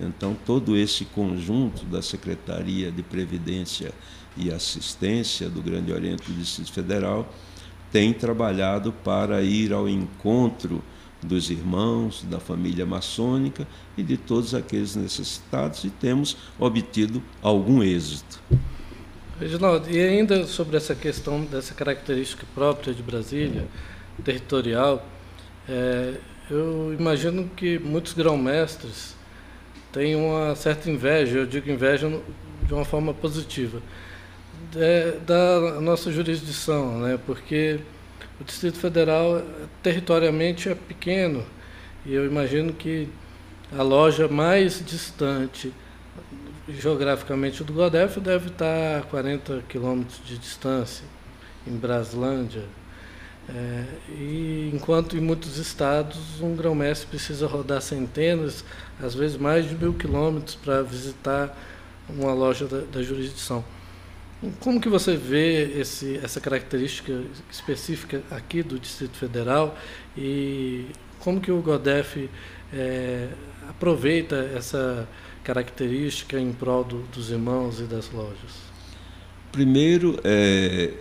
[0.00, 3.92] Então, todo esse conjunto da Secretaria de Previdência
[4.36, 7.30] e Assistência do Grande Oriente do Distrito Federal
[7.92, 10.82] tem trabalhado para ir ao encontro
[11.22, 18.42] dos irmãos, da família maçônica e de todos aqueles necessitados e temos obtido algum êxito.
[19.42, 23.66] Reginaldo, e ainda sobre essa questão dessa característica própria de Brasília,
[24.24, 25.04] territorial,
[25.68, 26.14] é,
[26.48, 29.16] eu imagino que muitos grão-mestres
[29.90, 32.08] têm uma certa inveja, eu digo inveja
[32.62, 33.82] de uma forma positiva,
[34.76, 37.18] é, da nossa jurisdição, né?
[37.26, 37.80] porque
[38.40, 39.42] o Distrito Federal
[39.82, 41.44] territorialmente é pequeno
[42.06, 43.08] e eu imagino que
[43.76, 45.72] a loja mais distante
[46.78, 51.04] geograficamente do Godef deve estar a 40 quilômetros de distância,
[51.66, 52.64] em Braslândia.
[53.48, 58.64] É, e enquanto em muitos estados um grão-mestre precisa rodar centenas,
[59.02, 61.56] às vezes mais de mil quilômetros para visitar
[62.08, 63.64] uma loja da, da jurisdição.
[64.60, 67.12] Como que você vê esse, essa característica
[67.50, 69.76] específica aqui do Distrito Federal
[70.16, 70.86] e
[71.20, 72.28] como que o GODEF
[72.72, 73.28] é,
[73.68, 75.08] aproveita essa
[75.42, 78.72] característica em prol do, dos irmãos e das lojas?
[79.50, 80.94] Primeiro, é,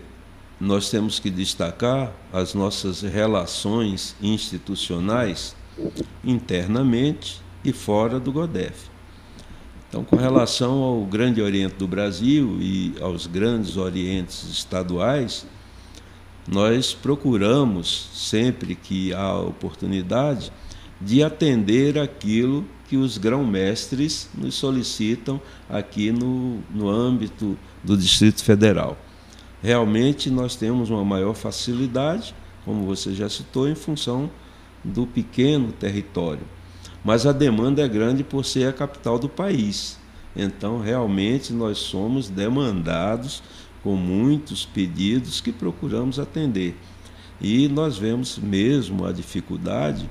[0.59, 5.55] nós temos que destacar as nossas relações institucionais
[6.23, 8.89] internamente e fora do GODEF.
[9.87, 15.45] Então, com relação ao Grande Oriente do Brasil e aos grandes orientes estaduais,
[16.47, 20.51] nós procuramos, sempre que há oportunidade,
[20.99, 28.97] de atender aquilo que os grão-mestres nos solicitam aqui no, no âmbito do Distrito Federal.
[29.63, 34.29] Realmente nós temos uma maior facilidade, como você já citou, em função
[34.83, 36.45] do pequeno território
[37.03, 39.97] mas a demanda é grande por ser a capital do país.
[40.35, 43.41] Então, realmente, nós somos demandados
[43.83, 46.75] com muitos pedidos que procuramos atender.
[47.39, 50.07] E nós vemos mesmo a dificuldade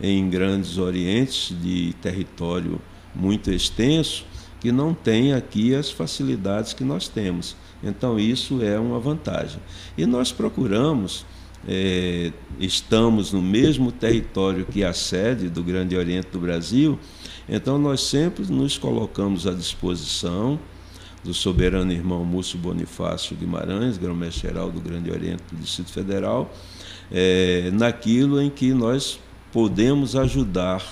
[0.00, 2.80] em grandes orientes de território
[3.14, 4.24] muito extenso
[4.60, 7.54] que não tem aqui as facilidades que nós temos.
[7.82, 9.60] Então, isso é uma vantagem.
[9.96, 11.26] E nós procuramos
[11.66, 12.30] é,
[12.60, 16.98] estamos no mesmo território que a sede do Grande Oriente do Brasil,
[17.48, 20.58] então nós sempre nos colocamos à disposição
[21.22, 26.52] do soberano irmão Múcio Bonifácio Guimarães, grão-mestre-geral do Grande Oriente do Distrito Federal,
[27.10, 29.18] é, naquilo em que nós
[29.54, 30.82] podemos ajudar,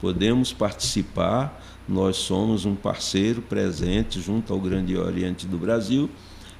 [0.00, 6.08] podemos participar, nós somos um parceiro presente junto ao Grande Oriente do Brasil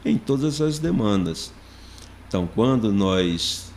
[0.04, 1.52] em todas as demandas.
[2.26, 3.70] Então, quando nós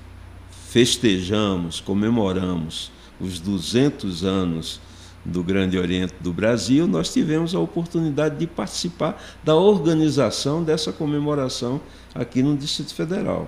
[0.50, 2.92] festejamos, comemoramos
[3.22, 4.82] os 200 anos
[5.24, 11.80] do Grande Oriente do Brasil, nós tivemos a oportunidade de participar da organização dessa comemoração
[12.16, 13.48] aqui no Distrito Federal.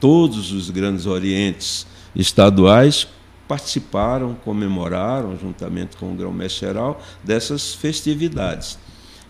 [0.00, 1.86] Todos os grandes orientes
[2.16, 3.06] estaduais
[3.48, 8.78] participaram, comemoraram, juntamente com o grão-mestre geral, dessas festividades.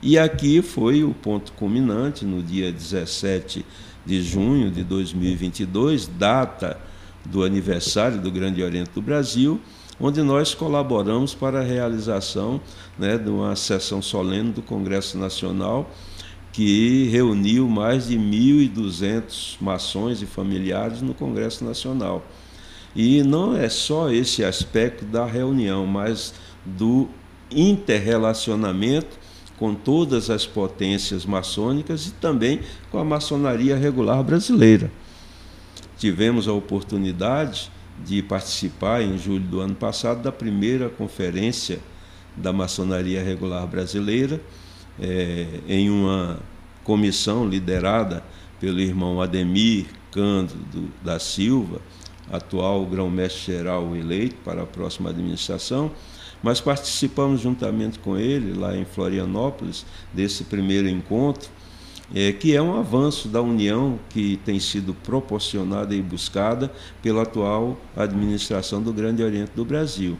[0.02, 3.64] E aqui foi o ponto culminante, no dia 17
[4.04, 6.78] de junho de 2022, data
[7.24, 9.60] do aniversário do Grande Oriente do Brasil,
[10.00, 12.60] onde nós colaboramos para a realização
[12.98, 15.90] né, de uma sessão solene do Congresso Nacional
[16.52, 22.24] que reuniu mais de 1.200 maçons e familiares no Congresso Nacional.
[22.98, 26.34] E não é só esse aspecto da reunião, mas
[26.66, 27.08] do
[27.48, 29.16] interrelacionamento
[29.56, 32.58] com todas as potências maçônicas e também
[32.90, 34.90] com a maçonaria regular brasileira.
[35.96, 37.70] Tivemos a oportunidade
[38.04, 41.78] de participar, em julho do ano passado, da primeira conferência
[42.36, 44.40] da maçonaria regular brasileira,
[45.00, 46.40] é, em uma
[46.82, 48.24] comissão liderada
[48.58, 51.80] pelo irmão Ademir Cândido da Silva,
[52.30, 55.90] atual grão-mestre-geral eleito para a próxima administração,
[56.42, 61.50] mas participamos juntamente com ele, lá em Florianópolis, desse primeiro encontro,
[62.14, 66.72] é, que é um avanço da união que tem sido proporcionada e buscada
[67.02, 70.16] pela atual administração do Grande Oriente do Brasil.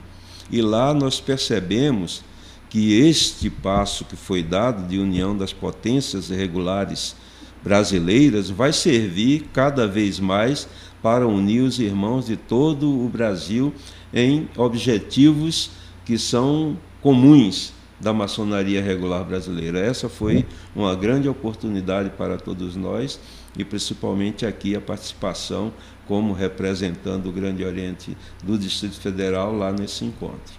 [0.51, 2.23] E lá nós percebemos
[2.69, 7.17] que este passo que foi dado de união das potências regulares
[7.63, 10.69] brasileiras vai servir cada vez mais
[11.03, 13.73] para unir os irmãos de todo o Brasil
[14.13, 15.71] em objetivos
[16.05, 19.79] que são comuns da maçonaria regular brasileira.
[19.79, 23.19] Essa foi uma grande oportunidade para todos nós
[23.57, 25.73] e principalmente aqui a participação
[26.07, 30.55] como representando o Grande Oriente do Distrito Federal lá nesse encontro.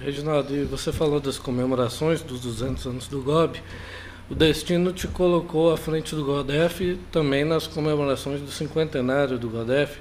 [0.00, 3.60] Reginaldo, e você falou das comemorações dos 200 anos do GOB.
[4.30, 9.98] O destino te colocou à frente do GODEF também nas comemorações do cinquentenário do GODEF,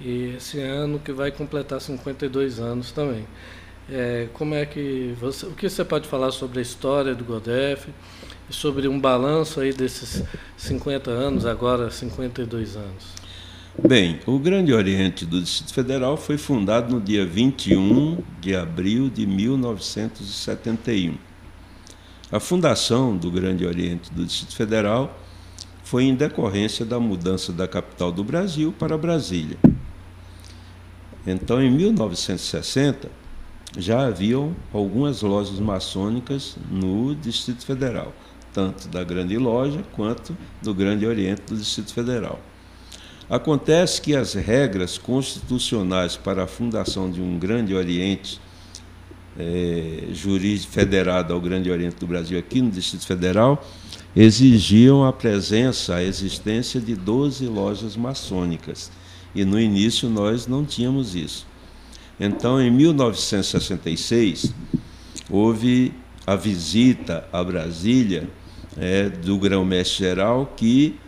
[0.00, 3.24] e esse ano que vai completar 52 anos também.
[3.88, 7.90] É, como é que você, o que você pode falar sobre a história do GODEF
[8.48, 10.24] e sobre um balanço aí desses
[10.56, 13.14] 50 anos, agora 52 anos?
[13.86, 19.24] Bem, o Grande Oriente do Distrito Federal foi fundado no dia 21 de abril de
[19.24, 21.29] 1971
[22.32, 25.18] a fundação do Grande Oriente do Distrito Federal
[25.82, 29.58] foi em decorrência da mudança da capital do Brasil para Brasília.
[31.26, 33.10] Então, em 1960,
[33.76, 38.12] já haviam algumas lojas maçônicas no Distrito Federal,
[38.52, 42.40] tanto da Grande Loja quanto do Grande Oriente do Distrito Federal.
[43.28, 48.40] Acontece que as regras constitucionais para a fundação de um Grande Oriente
[49.40, 53.64] é, jurídico federado ao Grande Oriente do Brasil, aqui no Distrito Federal,
[54.14, 58.90] exigiam a presença, a existência de 12 lojas maçônicas.
[59.34, 61.46] E no início nós não tínhamos isso.
[62.18, 64.52] Então, em 1966,
[65.30, 65.94] houve
[66.26, 68.28] a visita a Brasília
[68.76, 70.98] é, do grão-mestre-geral que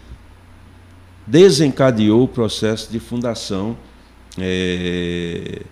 [1.27, 3.77] desencadeou o processo de fundação
[4.39, 5.63] é,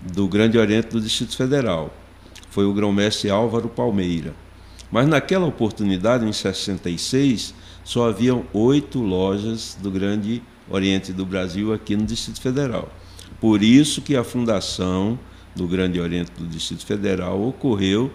[0.00, 1.92] do Grande Oriente do Distrito Federal.
[2.56, 4.34] Foi o grão-mestre Álvaro Palmeira.
[4.90, 7.52] Mas naquela oportunidade, em 66,
[7.84, 12.90] só haviam oito lojas do Grande Oriente do Brasil aqui no Distrito Federal.
[13.38, 15.18] Por isso que a fundação
[15.54, 18.10] do Grande Oriente do Distrito Federal ocorreu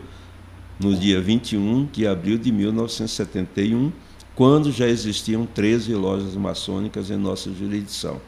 [0.79, 3.91] no dia 21 de abril de 1971,
[4.33, 8.19] quando já existiam 13 lojas maçônicas em nossa jurisdição.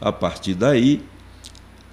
[0.00, 1.02] A partir daí,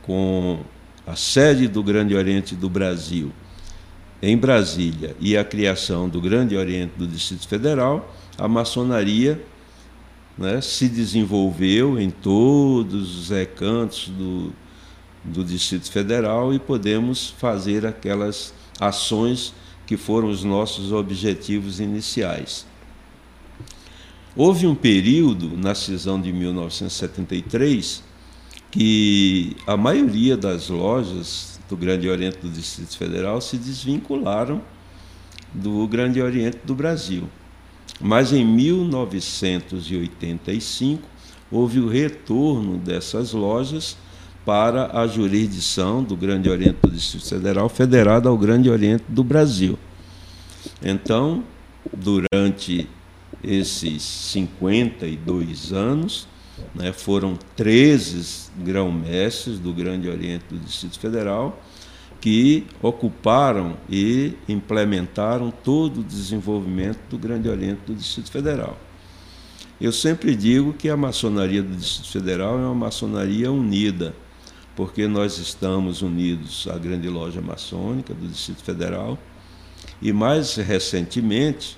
[0.04, 0.60] com
[1.06, 3.32] a sede do Grande Oriente do Brasil
[4.22, 9.44] em Brasília e a criação do Grande Oriente do Distrito Federal, a maçonaria
[10.38, 14.54] né, se desenvolveu em todos os recantos do,
[15.24, 19.54] do Distrito Federal e podemos fazer aquelas ações
[19.86, 22.66] que foram os nossos objetivos iniciais.
[24.36, 28.02] Houve um período, na cisão de 1973,
[28.74, 34.64] que a maioria das lojas do Grande Oriente do Distrito Federal se desvincularam
[35.54, 37.30] do Grande Oriente do Brasil.
[38.02, 41.04] Mas em 1985
[41.52, 43.96] houve o retorno dessas lojas
[44.44, 49.78] para a jurisdição do Grande Oriente do Distrito Federal, federada ao Grande Oriente do Brasil.
[50.82, 51.44] Então,
[51.96, 52.90] durante
[53.44, 56.28] esses 52 anos,
[56.76, 61.62] né, foram 13 grão-mestres do Grande Oriente do Distrito Federal
[62.24, 68.78] que ocuparam e implementaram todo o desenvolvimento do Grande Oriente do Distrito Federal.
[69.82, 74.16] Eu sempre digo que a maçonaria do Distrito Federal é uma maçonaria unida,
[74.74, 79.20] porque nós estamos unidos à grande loja maçônica do Distrito Federal
[80.02, 81.78] e mais recentemente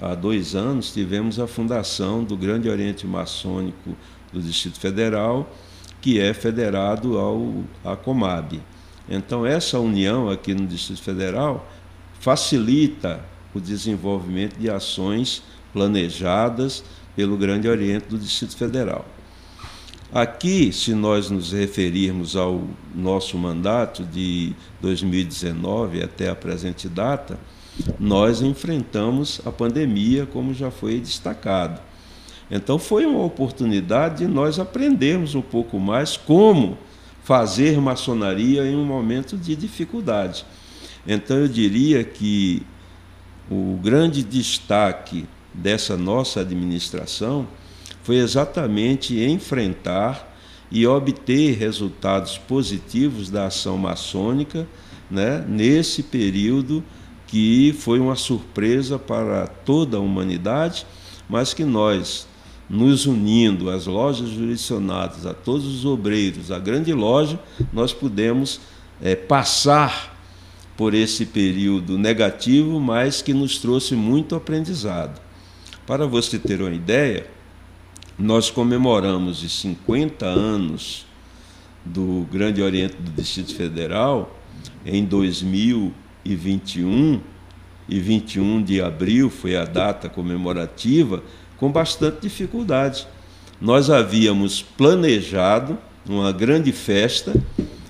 [0.00, 3.96] há dois anos, tivemos a fundação do Grande Oriente Maçônico
[4.32, 5.50] do Distrito Federal,
[6.00, 8.60] que é federado ao à Comab.
[9.08, 11.68] Então, essa união aqui no Distrito Federal
[12.20, 13.24] facilita
[13.54, 15.42] o desenvolvimento de ações
[15.72, 16.82] planejadas
[17.14, 19.04] pelo Grande Oriente do Distrito Federal.
[20.12, 22.62] Aqui, se nós nos referirmos ao
[22.94, 27.38] nosso mandato de 2019 até a presente data,
[27.98, 31.80] nós enfrentamos a pandemia, como já foi destacado.
[32.50, 36.78] Então foi uma oportunidade de nós aprendermos um pouco mais como
[37.22, 40.44] fazer maçonaria em um momento de dificuldade.
[41.06, 42.62] Então eu diria que
[43.50, 47.46] o grande destaque dessa nossa administração
[48.02, 50.32] foi exatamente enfrentar
[50.70, 54.66] e obter resultados positivos da ação maçônica
[55.10, 56.82] né, nesse período
[57.34, 60.86] que foi uma surpresa para toda a humanidade,
[61.28, 62.28] mas que nós,
[62.70, 67.40] nos unindo às lojas jurisdicionadas, a todos os obreiros, a grande loja,
[67.72, 68.60] nós pudemos
[69.02, 70.16] é, passar
[70.76, 75.20] por esse período negativo, mas que nos trouxe muito aprendizado.
[75.88, 77.26] Para você ter uma ideia,
[78.16, 81.04] nós comemoramos os 50 anos
[81.84, 84.38] do Grande Oriente do Distrito Federal
[84.86, 87.20] em 2021 e 21
[88.62, 91.22] de abril foi a data comemorativa
[91.56, 93.06] com bastante dificuldade.
[93.60, 97.34] Nós havíamos planejado uma grande festa,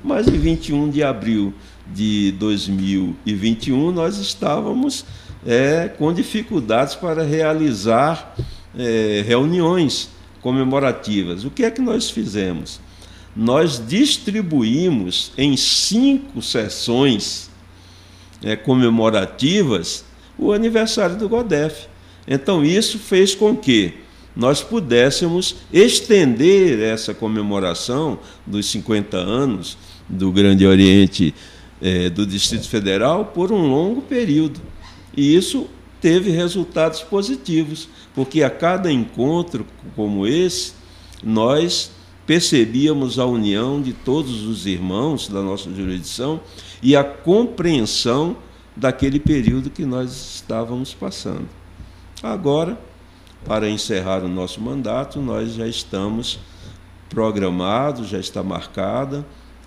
[0.02, 1.54] mas em 21 de abril
[1.92, 5.04] de 2021 nós estávamos
[5.46, 8.34] é, com dificuldades para realizar
[8.76, 10.10] é, reuniões
[10.40, 11.44] comemorativas.
[11.44, 12.80] O que é que nós fizemos?
[13.34, 17.50] Nós distribuímos em cinco sessões
[18.44, 20.04] é, comemorativas
[20.38, 21.86] o aniversário do GODEF.
[22.28, 23.94] Então, isso fez com que
[24.36, 29.78] nós pudéssemos estender essa comemoração dos 50 anos
[30.08, 31.34] do Grande Oriente
[31.80, 34.60] é, do Distrito Federal por um longo período.
[35.16, 35.68] E isso
[36.00, 39.64] teve resultados positivos, porque a cada encontro
[39.94, 40.72] como esse,
[41.22, 41.92] nós
[42.26, 46.40] percebíamos a união de todos os irmãos da nossa jurisdição
[46.82, 48.36] e a compreensão
[48.76, 51.48] daquele período que nós estávamos passando.
[52.22, 52.78] Agora,
[53.44, 56.38] para encerrar o nosso mandato, nós já estamos
[57.08, 59.24] programados, já está marcada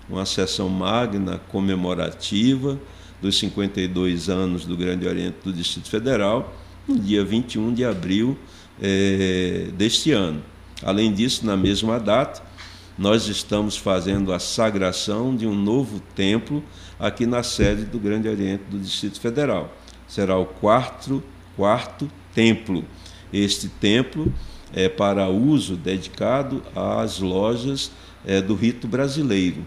[0.08, 2.78] uma sessão magna comemorativa
[3.20, 6.54] dos 52 anos do Grande Oriente do Distrito Federal,
[6.86, 8.38] no dia 21 de abril
[8.80, 10.42] é, deste ano.
[10.82, 12.42] Além disso, na mesma data,
[12.98, 16.64] nós estamos fazendo a sagração de um novo templo
[16.98, 19.72] aqui na sede do Grande Oriente do Distrito Federal.
[20.08, 21.22] Será o quarto,
[21.56, 22.84] quarto templo.
[23.32, 24.32] Este templo
[24.72, 27.92] é para uso dedicado às lojas
[28.26, 29.64] é, do rito brasileiro.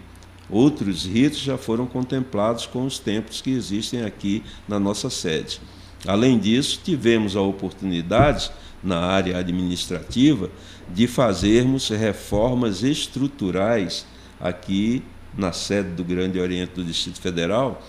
[0.50, 5.58] Outros ritos já foram contemplados com os templos que existem aqui na nossa sede.
[6.06, 8.50] Além disso, tivemos a oportunidade,
[8.82, 10.50] na área administrativa,
[10.94, 14.06] de fazermos reformas estruturais
[14.40, 15.02] aqui
[15.36, 17.82] na sede do Grande Oriente do Distrito Federal,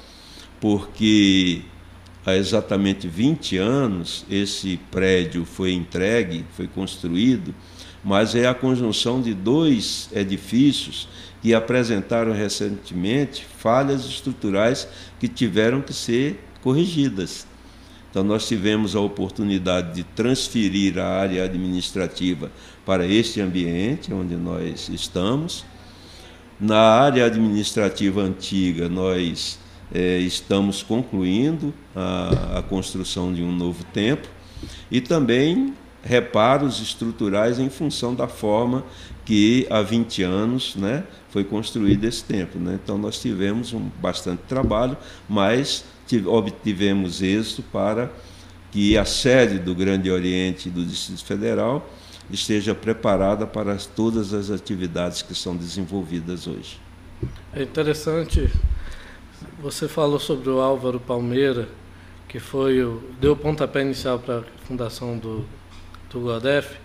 [0.60, 1.62] porque
[2.26, 7.54] há exatamente 20 anos esse prédio foi entregue, foi construído,
[8.04, 11.08] mas é a conjunção de dois edifícios
[11.42, 14.88] que apresentaram recentemente falhas estruturais
[15.20, 17.46] que tiveram que ser corrigidas.
[18.10, 22.52] Então, nós tivemos a oportunidade de transferir a área administrativa
[22.86, 25.66] para este ambiente onde nós estamos.
[26.60, 29.60] Na área administrativa antiga, nós
[29.94, 34.30] é, estamos concluindo a, a construção de um novo templo
[34.90, 35.74] e também
[36.04, 38.84] reparos estruturais em função da forma
[39.24, 42.60] que há 20 anos né, foi construído esse templo.
[42.60, 42.78] Né?
[42.84, 44.98] Então, nós tivemos um bastante trabalho,
[45.30, 45.86] mas
[46.26, 48.12] obtivemos êxito para
[48.70, 51.90] que a sede do Grande Oriente do Distrito Federal
[52.34, 56.80] esteja preparada para todas as atividades que são desenvolvidas hoje.
[57.54, 58.50] É interessante,
[59.62, 61.70] você falou sobre o Álvaro Palmeira,
[62.28, 65.46] que foi o, deu o pontapé inicial para a fundação do,
[66.10, 66.78] do GODEF,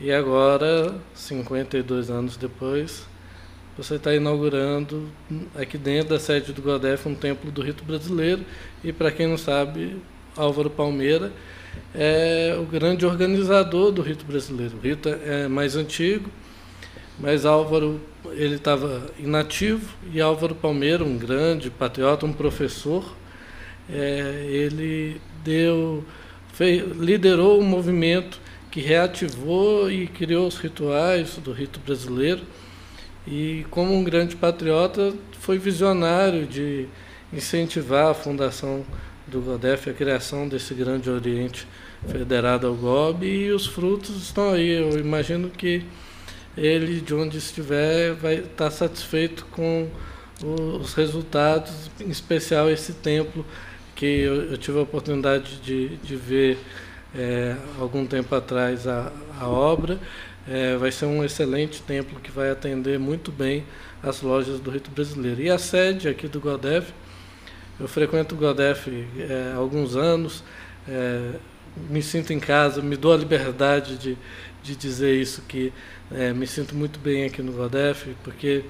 [0.00, 3.06] e agora, 52 anos depois,
[3.76, 5.08] você está inaugurando
[5.54, 8.44] aqui dentro da sede do GODEF um templo do rito brasileiro,
[8.84, 10.00] e para quem não sabe,
[10.36, 11.32] Álvaro Palmeira
[11.94, 14.76] é o grande organizador do rito brasileiro.
[14.76, 16.30] O rito é mais antigo,
[17.18, 18.00] mas Álvaro
[18.32, 23.16] ele estava inativo e Álvaro Palmeira, um grande patriota, um professor,
[23.88, 26.04] é, ele deu,
[26.52, 32.42] fez, liderou um movimento que reativou e criou os rituais do rito brasileiro
[33.26, 36.86] e como um grande patriota foi visionário de
[37.32, 38.84] incentivar a fundação
[39.26, 41.66] do GODEF, a criação desse grande Oriente
[42.08, 44.68] federado ao GOB e os frutos estão aí.
[44.68, 45.84] Eu imagino que
[46.56, 49.88] ele, de onde estiver, vai estar satisfeito com
[50.80, 53.44] os resultados, em especial esse templo
[53.94, 56.58] que eu, eu tive a oportunidade de, de ver
[57.14, 59.10] é, algum tempo atrás a,
[59.40, 59.98] a obra.
[60.48, 63.64] É, vai ser um excelente templo que vai atender muito bem
[64.02, 65.40] as lojas do rito brasileiro.
[65.40, 66.92] E a sede aqui do GODEF,
[67.78, 70.42] eu frequento o GODEF é, há alguns anos,
[70.88, 71.32] é,
[71.90, 74.16] me sinto em casa, me dou a liberdade de,
[74.62, 75.72] de dizer isso, que
[76.10, 78.64] é, me sinto muito bem aqui no Godef, porque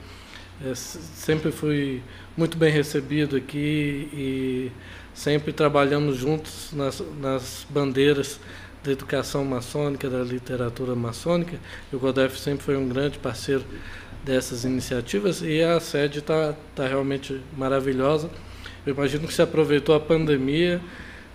[0.65, 2.03] é, sempre fui
[2.37, 4.73] muito bem recebido aqui e
[5.15, 8.41] sempre trabalhamos juntos nas, nas bandeiras
[8.83, 11.59] da educação maçônica, da literatura maçônica.
[11.93, 13.65] E o Godef sempre foi um grande parceiro
[14.25, 18.31] dessas iniciativas e a sede está tá realmente maravilhosa.
[18.87, 20.81] Eu imagino que se aproveitou a pandemia,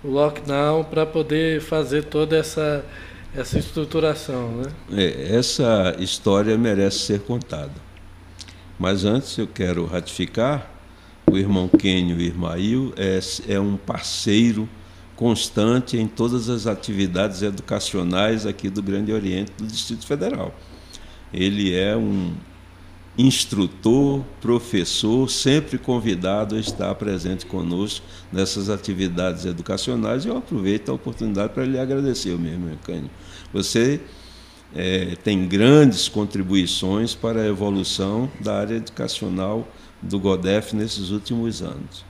[0.02, 2.86] o lockdown, para poder fazer toda essa,
[3.36, 4.52] essa estruturação.
[4.52, 4.72] Né?
[4.94, 7.74] É, essa história merece ser contada.
[8.80, 10.72] Mas antes eu quero ratificar,
[11.30, 14.68] o irmão Quênio Irmail é, é um parceiro
[15.16, 20.56] constante em todas as atividades educacionais aqui do Grande Oriente do Distrito Federal.
[21.34, 22.34] Ele é um
[23.22, 30.26] instrutor, professor, sempre convidado a estar presente conosco nessas atividades educacionais.
[30.26, 33.10] E eu aproveito a oportunidade para lhe agradecer, meu irmão Cânio.
[33.54, 34.00] Você
[34.74, 39.68] é, tem grandes contribuições para a evolução da área educacional
[40.02, 42.04] do GODEF nesses últimos anos.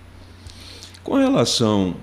[1.04, 1.96] Com relação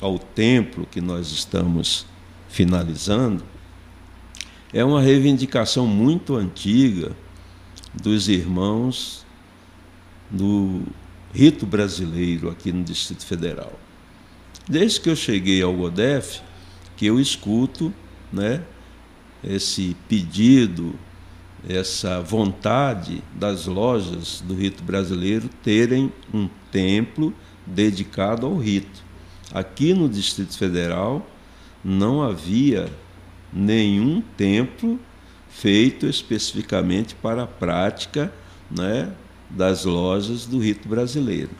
[0.00, 2.06] ao templo que nós estamos
[2.48, 3.42] finalizando,
[4.72, 7.12] é uma reivindicação muito antiga
[7.94, 9.24] dos irmãos
[10.30, 10.82] do
[11.32, 13.72] rito brasileiro aqui no Distrito Federal.
[14.68, 16.40] Desde que eu cheguei ao GODEF,
[16.96, 17.92] que eu escuto
[18.32, 18.62] né,
[19.42, 20.94] esse pedido,
[21.68, 27.34] essa vontade das lojas do rito brasileiro terem um templo
[27.66, 29.02] dedicado ao rito.
[29.52, 31.26] Aqui no Distrito Federal
[31.84, 32.90] não havia
[33.52, 34.98] nenhum templo
[35.52, 38.32] feito especificamente para a prática
[38.70, 39.12] né,
[39.48, 41.50] das lojas do rito brasileiro.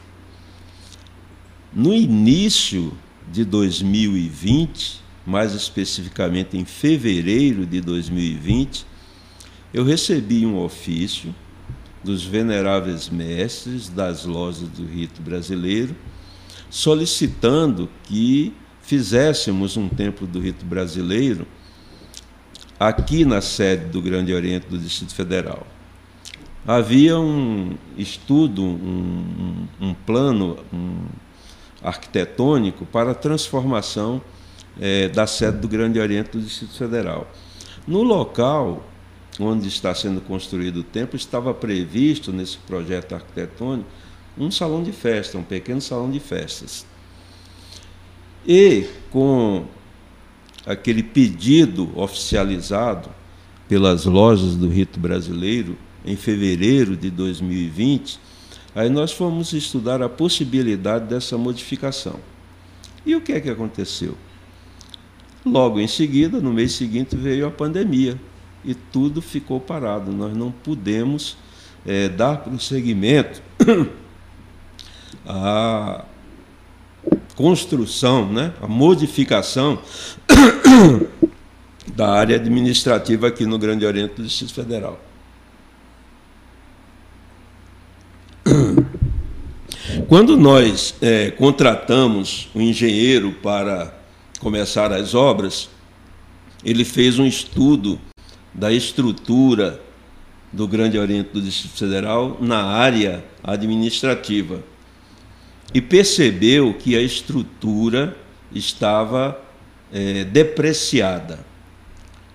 [1.71, 2.95] No início
[3.31, 8.85] de 2020, mais especificamente em fevereiro de 2020,
[9.73, 11.33] eu recebi um ofício
[12.03, 15.95] dos veneráveis mestres das lojas do rito brasileiro,
[16.69, 21.47] solicitando que fizéssemos um templo do rito brasileiro
[22.79, 25.65] aqui na sede do Grande Oriente do Distrito Federal.
[26.65, 31.05] Havia um estudo, um, um plano um
[31.81, 34.21] arquitetônico para a transformação
[34.79, 37.29] é, da sede do Grande Oriente do Distrito Federal.
[37.85, 38.83] No local
[39.39, 43.89] onde está sendo construído o templo, estava previsto nesse projeto arquitetônico
[44.37, 46.85] um salão de festa, um pequeno salão de festas.
[48.45, 49.65] E com
[50.65, 53.09] aquele pedido oficializado
[53.67, 58.19] pelas lojas do rito brasileiro em fevereiro de 2020,
[58.75, 62.19] aí nós fomos estudar a possibilidade dessa modificação.
[63.05, 64.15] E o que é que aconteceu?
[65.45, 68.19] Logo em seguida, no mês seguinte, veio a pandemia
[68.63, 70.11] e tudo ficou parado.
[70.11, 71.35] Nós não pudemos
[71.85, 73.41] é, dar prosseguimento
[75.25, 76.05] à
[77.35, 79.79] construção, né, a modificação
[81.95, 84.99] da área administrativa aqui no Grande Oriente do Distrito Federal.
[90.07, 93.93] Quando nós é, contratamos um engenheiro para
[94.39, 95.69] começar as obras,
[96.63, 97.99] ele fez um estudo
[98.53, 99.81] da estrutura
[100.51, 104.63] do Grande Oriente do Distrito Federal na área administrativa
[105.73, 108.17] e percebeu que a estrutura
[108.53, 109.39] estava
[109.91, 111.45] é, depreciada.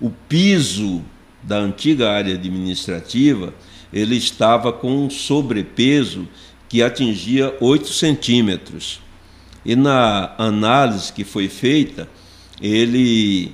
[0.01, 1.03] O piso
[1.43, 3.55] da antiga área administrativa
[3.93, 6.29] ele estava com um sobrepeso
[6.69, 9.01] que atingia 8 centímetros.
[9.65, 12.09] E na análise que foi feita,
[12.61, 13.53] ele,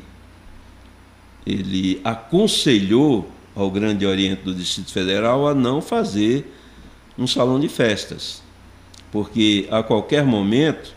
[1.46, 6.52] ele aconselhou ao Grande Oriente do Distrito Federal a não fazer
[7.16, 8.42] um salão de festas,
[9.14, 10.92] porque a qualquer momento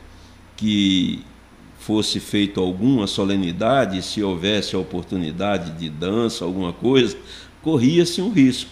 [0.55, 1.23] que
[1.77, 7.15] fosse feito alguma solenidade, se houvesse a oportunidade de dança, alguma coisa,
[7.61, 8.71] corria-se um risco.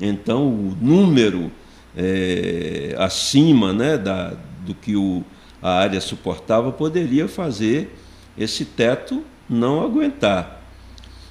[0.00, 1.52] Então, o número
[1.94, 4.32] é, acima né, da,
[4.64, 5.22] do que o,
[5.60, 7.94] a área suportava poderia fazer
[8.38, 10.62] esse teto não aguentar.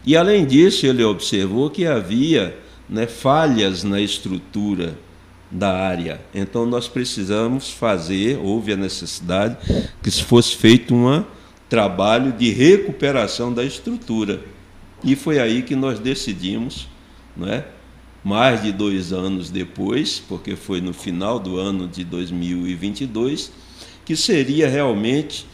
[0.05, 2.55] E, além disso, ele observou que havia
[2.87, 4.95] né, falhas na estrutura
[5.55, 6.21] da área.
[6.33, 9.57] Então nós precisamos fazer, houve a necessidade
[10.03, 11.23] que se fosse feito um
[11.69, 14.41] trabalho de recuperação da estrutura.
[15.03, 16.87] E foi aí que nós decidimos,
[17.35, 17.65] não é?
[18.23, 23.51] mais de dois anos depois, porque foi no final do ano de 2022,
[24.03, 25.45] que seria realmente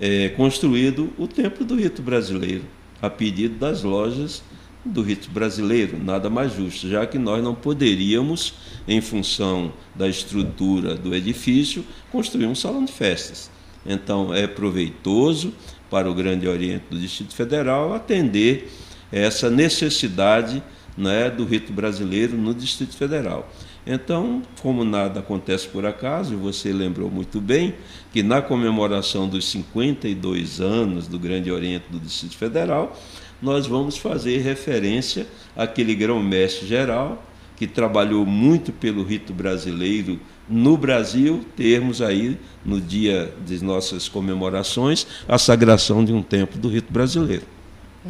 [0.00, 2.64] é, construído o Templo do Rito Brasileiro,
[3.02, 4.42] a pedido das lojas
[4.84, 8.54] do rito brasileiro, nada mais justo, já que nós não poderíamos,
[8.86, 13.50] em função da estrutura do edifício, construir um salão de festas.
[13.86, 15.52] Então, é proveitoso
[15.90, 18.70] para o Grande Oriente do Distrito Federal atender
[19.12, 20.62] essa necessidade
[20.96, 23.48] né, do rito brasileiro no Distrito Federal.
[23.86, 27.74] Então, como nada acontece por acaso, você lembrou muito bem
[28.12, 32.96] que na comemoração dos 52 anos do Grande Oriente do Distrito Federal,
[33.44, 37.24] nós vamos fazer referência àquele grão-mestre geral
[37.56, 40.18] que trabalhou muito pelo rito brasileiro
[40.48, 46.68] no Brasil, termos aí, no dia de nossas comemorações, a sagração de um templo do
[46.68, 47.44] rito brasileiro.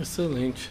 [0.00, 0.70] Excelente.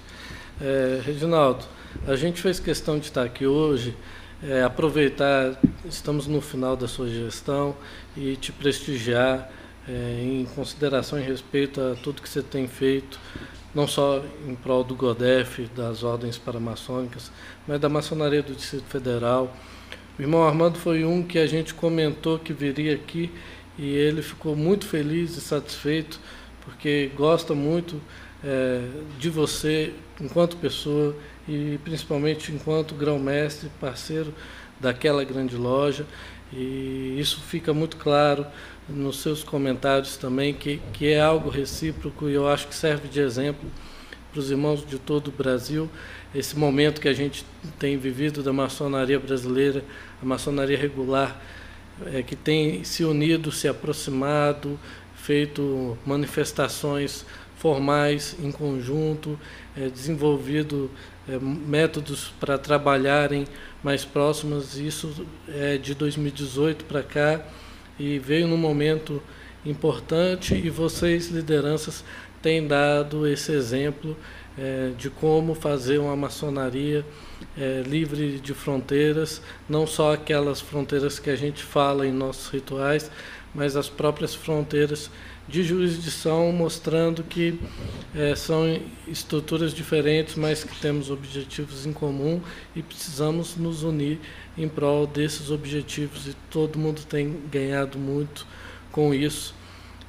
[0.60, 1.66] É, Reginaldo,
[2.08, 3.96] a gente fez questão de estar aqui hoje
[4.44, 7.76] é, aproveitar, estamos no final da sua gestão
[8.16, 9.50] e te prestigiar
[9.88, 13.20] é, em consideração e respeito a tudo que você tem feito,
[13.74, 17.32] não só em prol do GODEF, das ordens paramaçônicas,
[17.68, 19.56] mas da maçonaria do Distrito Federal.
[20.18, 23.32] O irmão Armando foi um que a gente comentou que viria aqui
[23.78, 26.20] e ele ficou muito feliz e satisfeito
[26.62, 28.00] porque gosta muito
[28.44, 28.82] é,
[29.20, 31.16] de você enquanto pessoa
[31.48, 34.34] e principalmente enquanto grão-mestre, parceiro
[34.80, 36.06] daquela grande loja.
[36.56, 38.46] E isso fica muito claro
[38.88, 43.20] nos seus comentários também, que, que é algo recíproco e eu acho que serve de
[43.20, 43.70] exemplo
[44.32, 45.90] para os irmãos de todo o Brasil.
[46.34, 47.46] Esse momento que a gente
[47.80, 49.84] tem vivido da maçonaria brasileira,
[50.22, 51.40] a maçonaria regular,
[52.08, 54.80] é, que tem se unido, se aproximado,
[55.16, 57.26] feito manifestações
[57.56, 59.40] formais em conjunto,
[59.78, 60.92] é, desenvolvido
[61.30, 63.46] é, métodos para trabalharem
[63.84, 64.78] mais próximos.
[64.78, 67.46] Isso é de 2018 para cá
[68.00, 69.22] e veio num momento
[69.66, 72.04] importante e vocês, lideranças,
[72.42, 74.18] têm dado esse exemplo
[74.58, 77.06] é, de como fazer uma maçonaria
[77.58, 83.10] é, livre de fronteiras, não só aquelas fronteiras que a gente fala em nossos rituais,
[83.54, 85.10] mas as próprias fronteiras
[85.48, 87.60] de jurisdição, mostrando que
[88.16, 92.42] é, são estruturas diferentes, mas que temos objetivos em comum
[92.76, 94.20] e precisamos nos unir
[94.58, 98.48] em prol desses objetivos e todo mundo tem ganhado muito
[98.92, 99.54] com isso.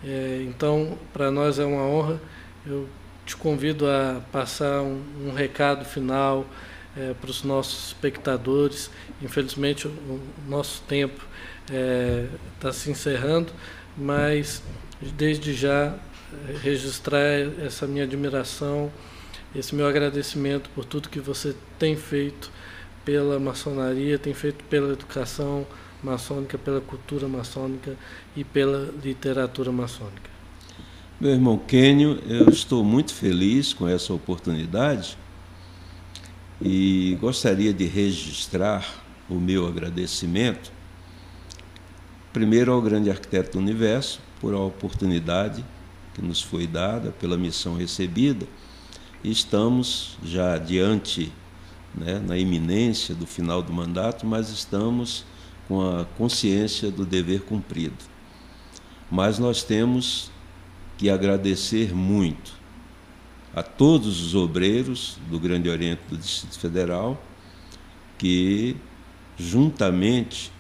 [0.04, 2.20] É, então, para nós é uma honra.
[2.64, 2.88] Eu
[3.26, 6.46] te convido a passar um, um recado final
[6.96, 8.90] é, para os nossos espectadores.
[9.20, 11.26] Infelizmente, o, o nosso tempo
[12.56, 13.50] está se encerrando,
[13.96, 14.62] mas
[15.00, 15.94] desde já
[16.62, 17.20] registrar
[17.64, 18.90] essa minha admiração,
[19.54, 22.50] esse meu agradecimento por tudo que você tem feito
[23.04, 25.66] pela maçonaria, tem feito pela educação
[26.02, 27.96] maçônica, pela cultura maçônica
[28.36, 30.30] e pela literatura maçônica.
[31.20, 35.16] Meu irmão Quênio, eu estou muito feliz com essa oportunidade
[36.60, 40.72] e gostaria de registrar o meu agradecimento,
[42.32, 45.64] primeiro ao grande arquiteto do universo, por a oportunidade
[46.14, 48.46] que nos foi dada, pela missão recebida,
[49.22, 51.32] estamos já diante,
[51.94, 55.24] né, na iminência do final do mandato, mas estamos
[55.66, 57.96] com a consciência do dever cumprido.
[59.10, 60.30] Mas nós temos
[60.96, 62.52] que agradecer muito
[63.54, 67.22] a todos os obreiros do Grande Oriente do Distrito Federal
[68.18, 68.76] que,
[69.36, 70.50] juntamente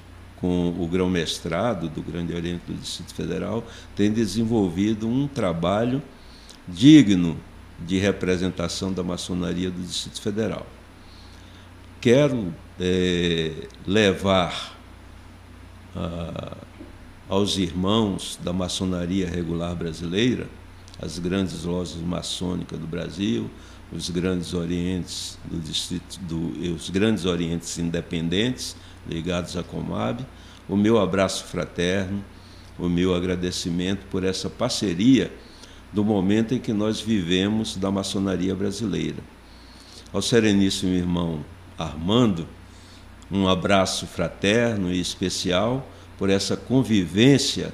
[0.44, 3.64] com o grão-mestrado do Grande Oriente do Distrito Federal,
[3.96, 6.02] tem desenvolvido um trabalho
[6.68, 7.38] digno
[7.80, 10.66] de representação da maçonaria do Distrito Federal.
[11.98, 13.52] Quero é,
[13.86, 14.76] levar
[15.96, 16.58] a,
[17.26, 20.46] aos irmãos da maçonaria regular brasileira,
[21.00, 23.50] as grandes lojas maçônicas do Brasil,
[23.90, 28.76] os grandes orientes do distrito do, os grandes orientes independentes
[29.08, 30.24] ligados à Comab,
[30.68, 32.24] o meu abraço fraterno,
[32.78, 35.30] o meu agradecimento por essa parceria
[35.92, 39.18] do momento em que nós vivemos da maçonaria brasileira.
[40.12, 41.44] Ao sereníssimo irmão
[41.78, 42.46] Armando,
[43.30, 45.88] um abraço fraterno e especial
[46.18, 47.72] por essa convivência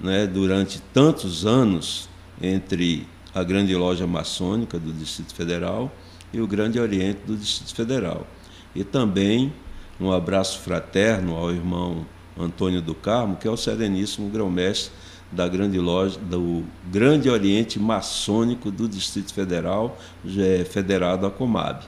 [0.00, 2.08] né, durante tantos anos
[2.40, 5.92] entre a grande loja maçônica do Distrito Federal
[6.32, 8.26] e o Grande Oriente do Distrito Federal.
[8.74, 9.52] E também
[10.00, 12.06] um abraço fraterno ao irmão
[12.38, 14.92] Antônio do Carmo, que é o sereníssimo grão-mestre
[15.30, 19.98] da grande loja do Grande Oriente Maçônico do Distrito Federal,
[20.38, 21.84] é federado à Comab.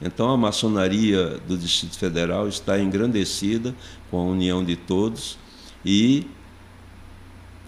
[0.00, 3.74] Então a maçonaria do Distrito Federal está engrandecida
[4.10, 5.38] com a união de todos
[5.84, 6.26] e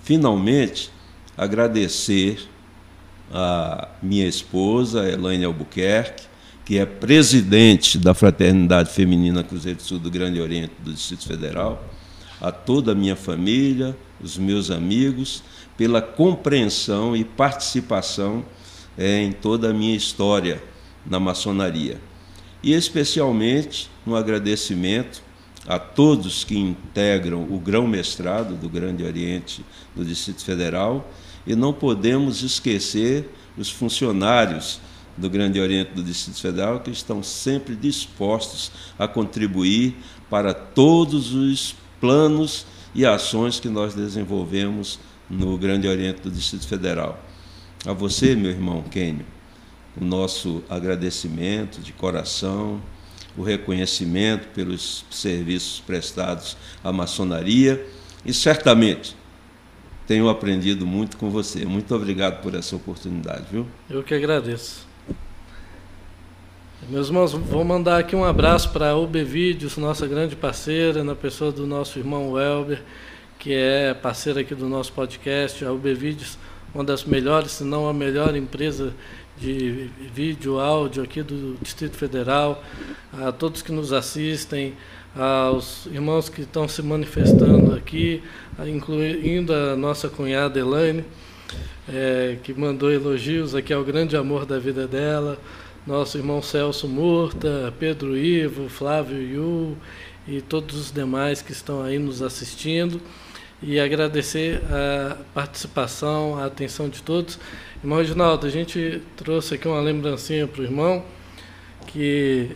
[0.02, 0.90] finalmente
[1.36, 2.48] agradecer
[3.32, 6.26] a minha esposa, Elaine Albuquerque,
[6.64, 11.84] que é presidente da Fraternidade Feminina Cruzeiro do Sul do Grande Oriente do Distrito Federal,
[12.40, 15.42] a toda a minha família, os meus amigos,
[15.76, 18.44] pela compreensão e participação
[18.96, 20.62] é, em toda a minha história
[21.04, 22.00] na maçonaria.
[22.62, 25.22] E especialmente um agradecimento
[25.66, 31.10] a todos que integram o grão-mestrado do Grande Oriente do Distrito Federal
[31.46, 34.80] e não podemos esquecer os funcionários
[35.16, 39.96] do Grande Oriente do Distrito Federal que estão sempre dispostos a contribuir
[40.28, 44.98] para todos os planos e ações que nós desenvolvemos
[45.28, 47.22] no Grande Oriente do Distrito Federal.
[47.86, 49.26] A você, meu irmão Quênio,
[50.00, 52.80] o nosso agradecimento de coração,
[53.36, 57.84] o reconhecimento pelos serviços prestados à maçonaria
[58.24, 59.16] e certamente
[60.06, 61.64] tenho aprendido muito com você.
[61.64, 63.66] Muito obrigado por essa oportunidade, viu?
[63.88, 64.86] Eu que agradeço.
[66.86, 71.14] Meus irmãos, vou mandar aqui um abraço para a UB Vídeos, nossa grande parceira, na
[71.14, 72.82] pessoa do nosso irmão Welber,
[73.38, 75.64] que é parceira aqui do nosso podcast.
[75.64, 76.36] A UB Vídeos,
[76.74, 78.92] uma das melhores, se não a melhor empresa
[79.38, 82.62] de vídeo, áudio aqui do Distrito Federal,
[83.14, 84.74] a todos que nos assistem,
[85.16, 88.22] aos irmãos que estão se manifestando aqui,
[88.66, 91.02] incluindo a nossa cunhada Elaine,
[91.88, 95.38] é, que mandou elogios aqui ao grande amor da vida dela,
[95.86, 99.76] nosso irmão Celso Murta, Pedro Ivo, Flávio Yu
[100.26, 103.00] e todos os demais que estão aí nos assistindo
[103.62, 107.38] e agradecer a participação, a atenção de todos.
[107.82, 111.04] Irmão Reginaldo, a gente trouxe aqui uma lembrancinha para o irmão,
[111.86, 112.50] que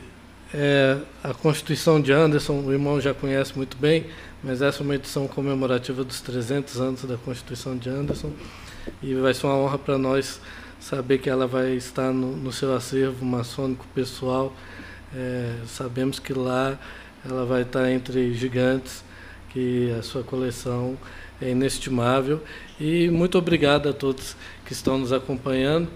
[0.52, 4.06] é a Constituição de Anderson, o irmão já conhece muito bem,
[4.42, 8.32] mas essa é uma edição comemorativa dos 300 anos da Constituição de Anderson,
[9.02, 10.40] e vai ser uma honra para nós
[10.80, 14.54] saber que ela vai estar no, no seu acervo maçônico pessoal.
[15.14, 16.78] É, sabemos que lá
[17.28, 19.04] ela vai estar entre gigantes,
[19.50, 20.96] que a sua coleção
[21.40, 22.42] é inestimável.
[22.80, 25.88] E muito obrigado a todos que estão nos acompanhando.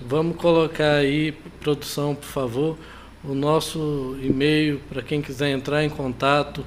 [0.00, 2.78] Vamos colocar aí, produção, por favor,
[3.22, 6.64] o nosso e-mail para quem quiser entrar em contato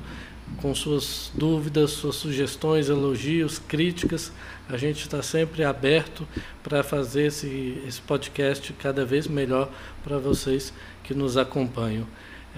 [0.62, 4.32] com suas dúvidas, suas sugestões, elogios, críticas.
[4.70, 6.28] A gente está sempre aberto
[6.62, 9.70] para fazer esse, esse podcast cada vez melhor
[10.04, 10.74] para vocês
[11.04, 12.06] que nos acompanham.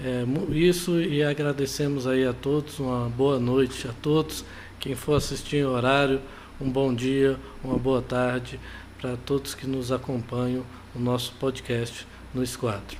[0.02, 4.44] É, isso e agradecemos aí a todos, uma boa noite a todos.
[4.78, 6.20] Quem for assistir em horário,
[6.60, 8.60] um bom dia, uma boa tarde
[9.00, 12.98] para todos que nos acompanham no nosso podcast no Esquadro.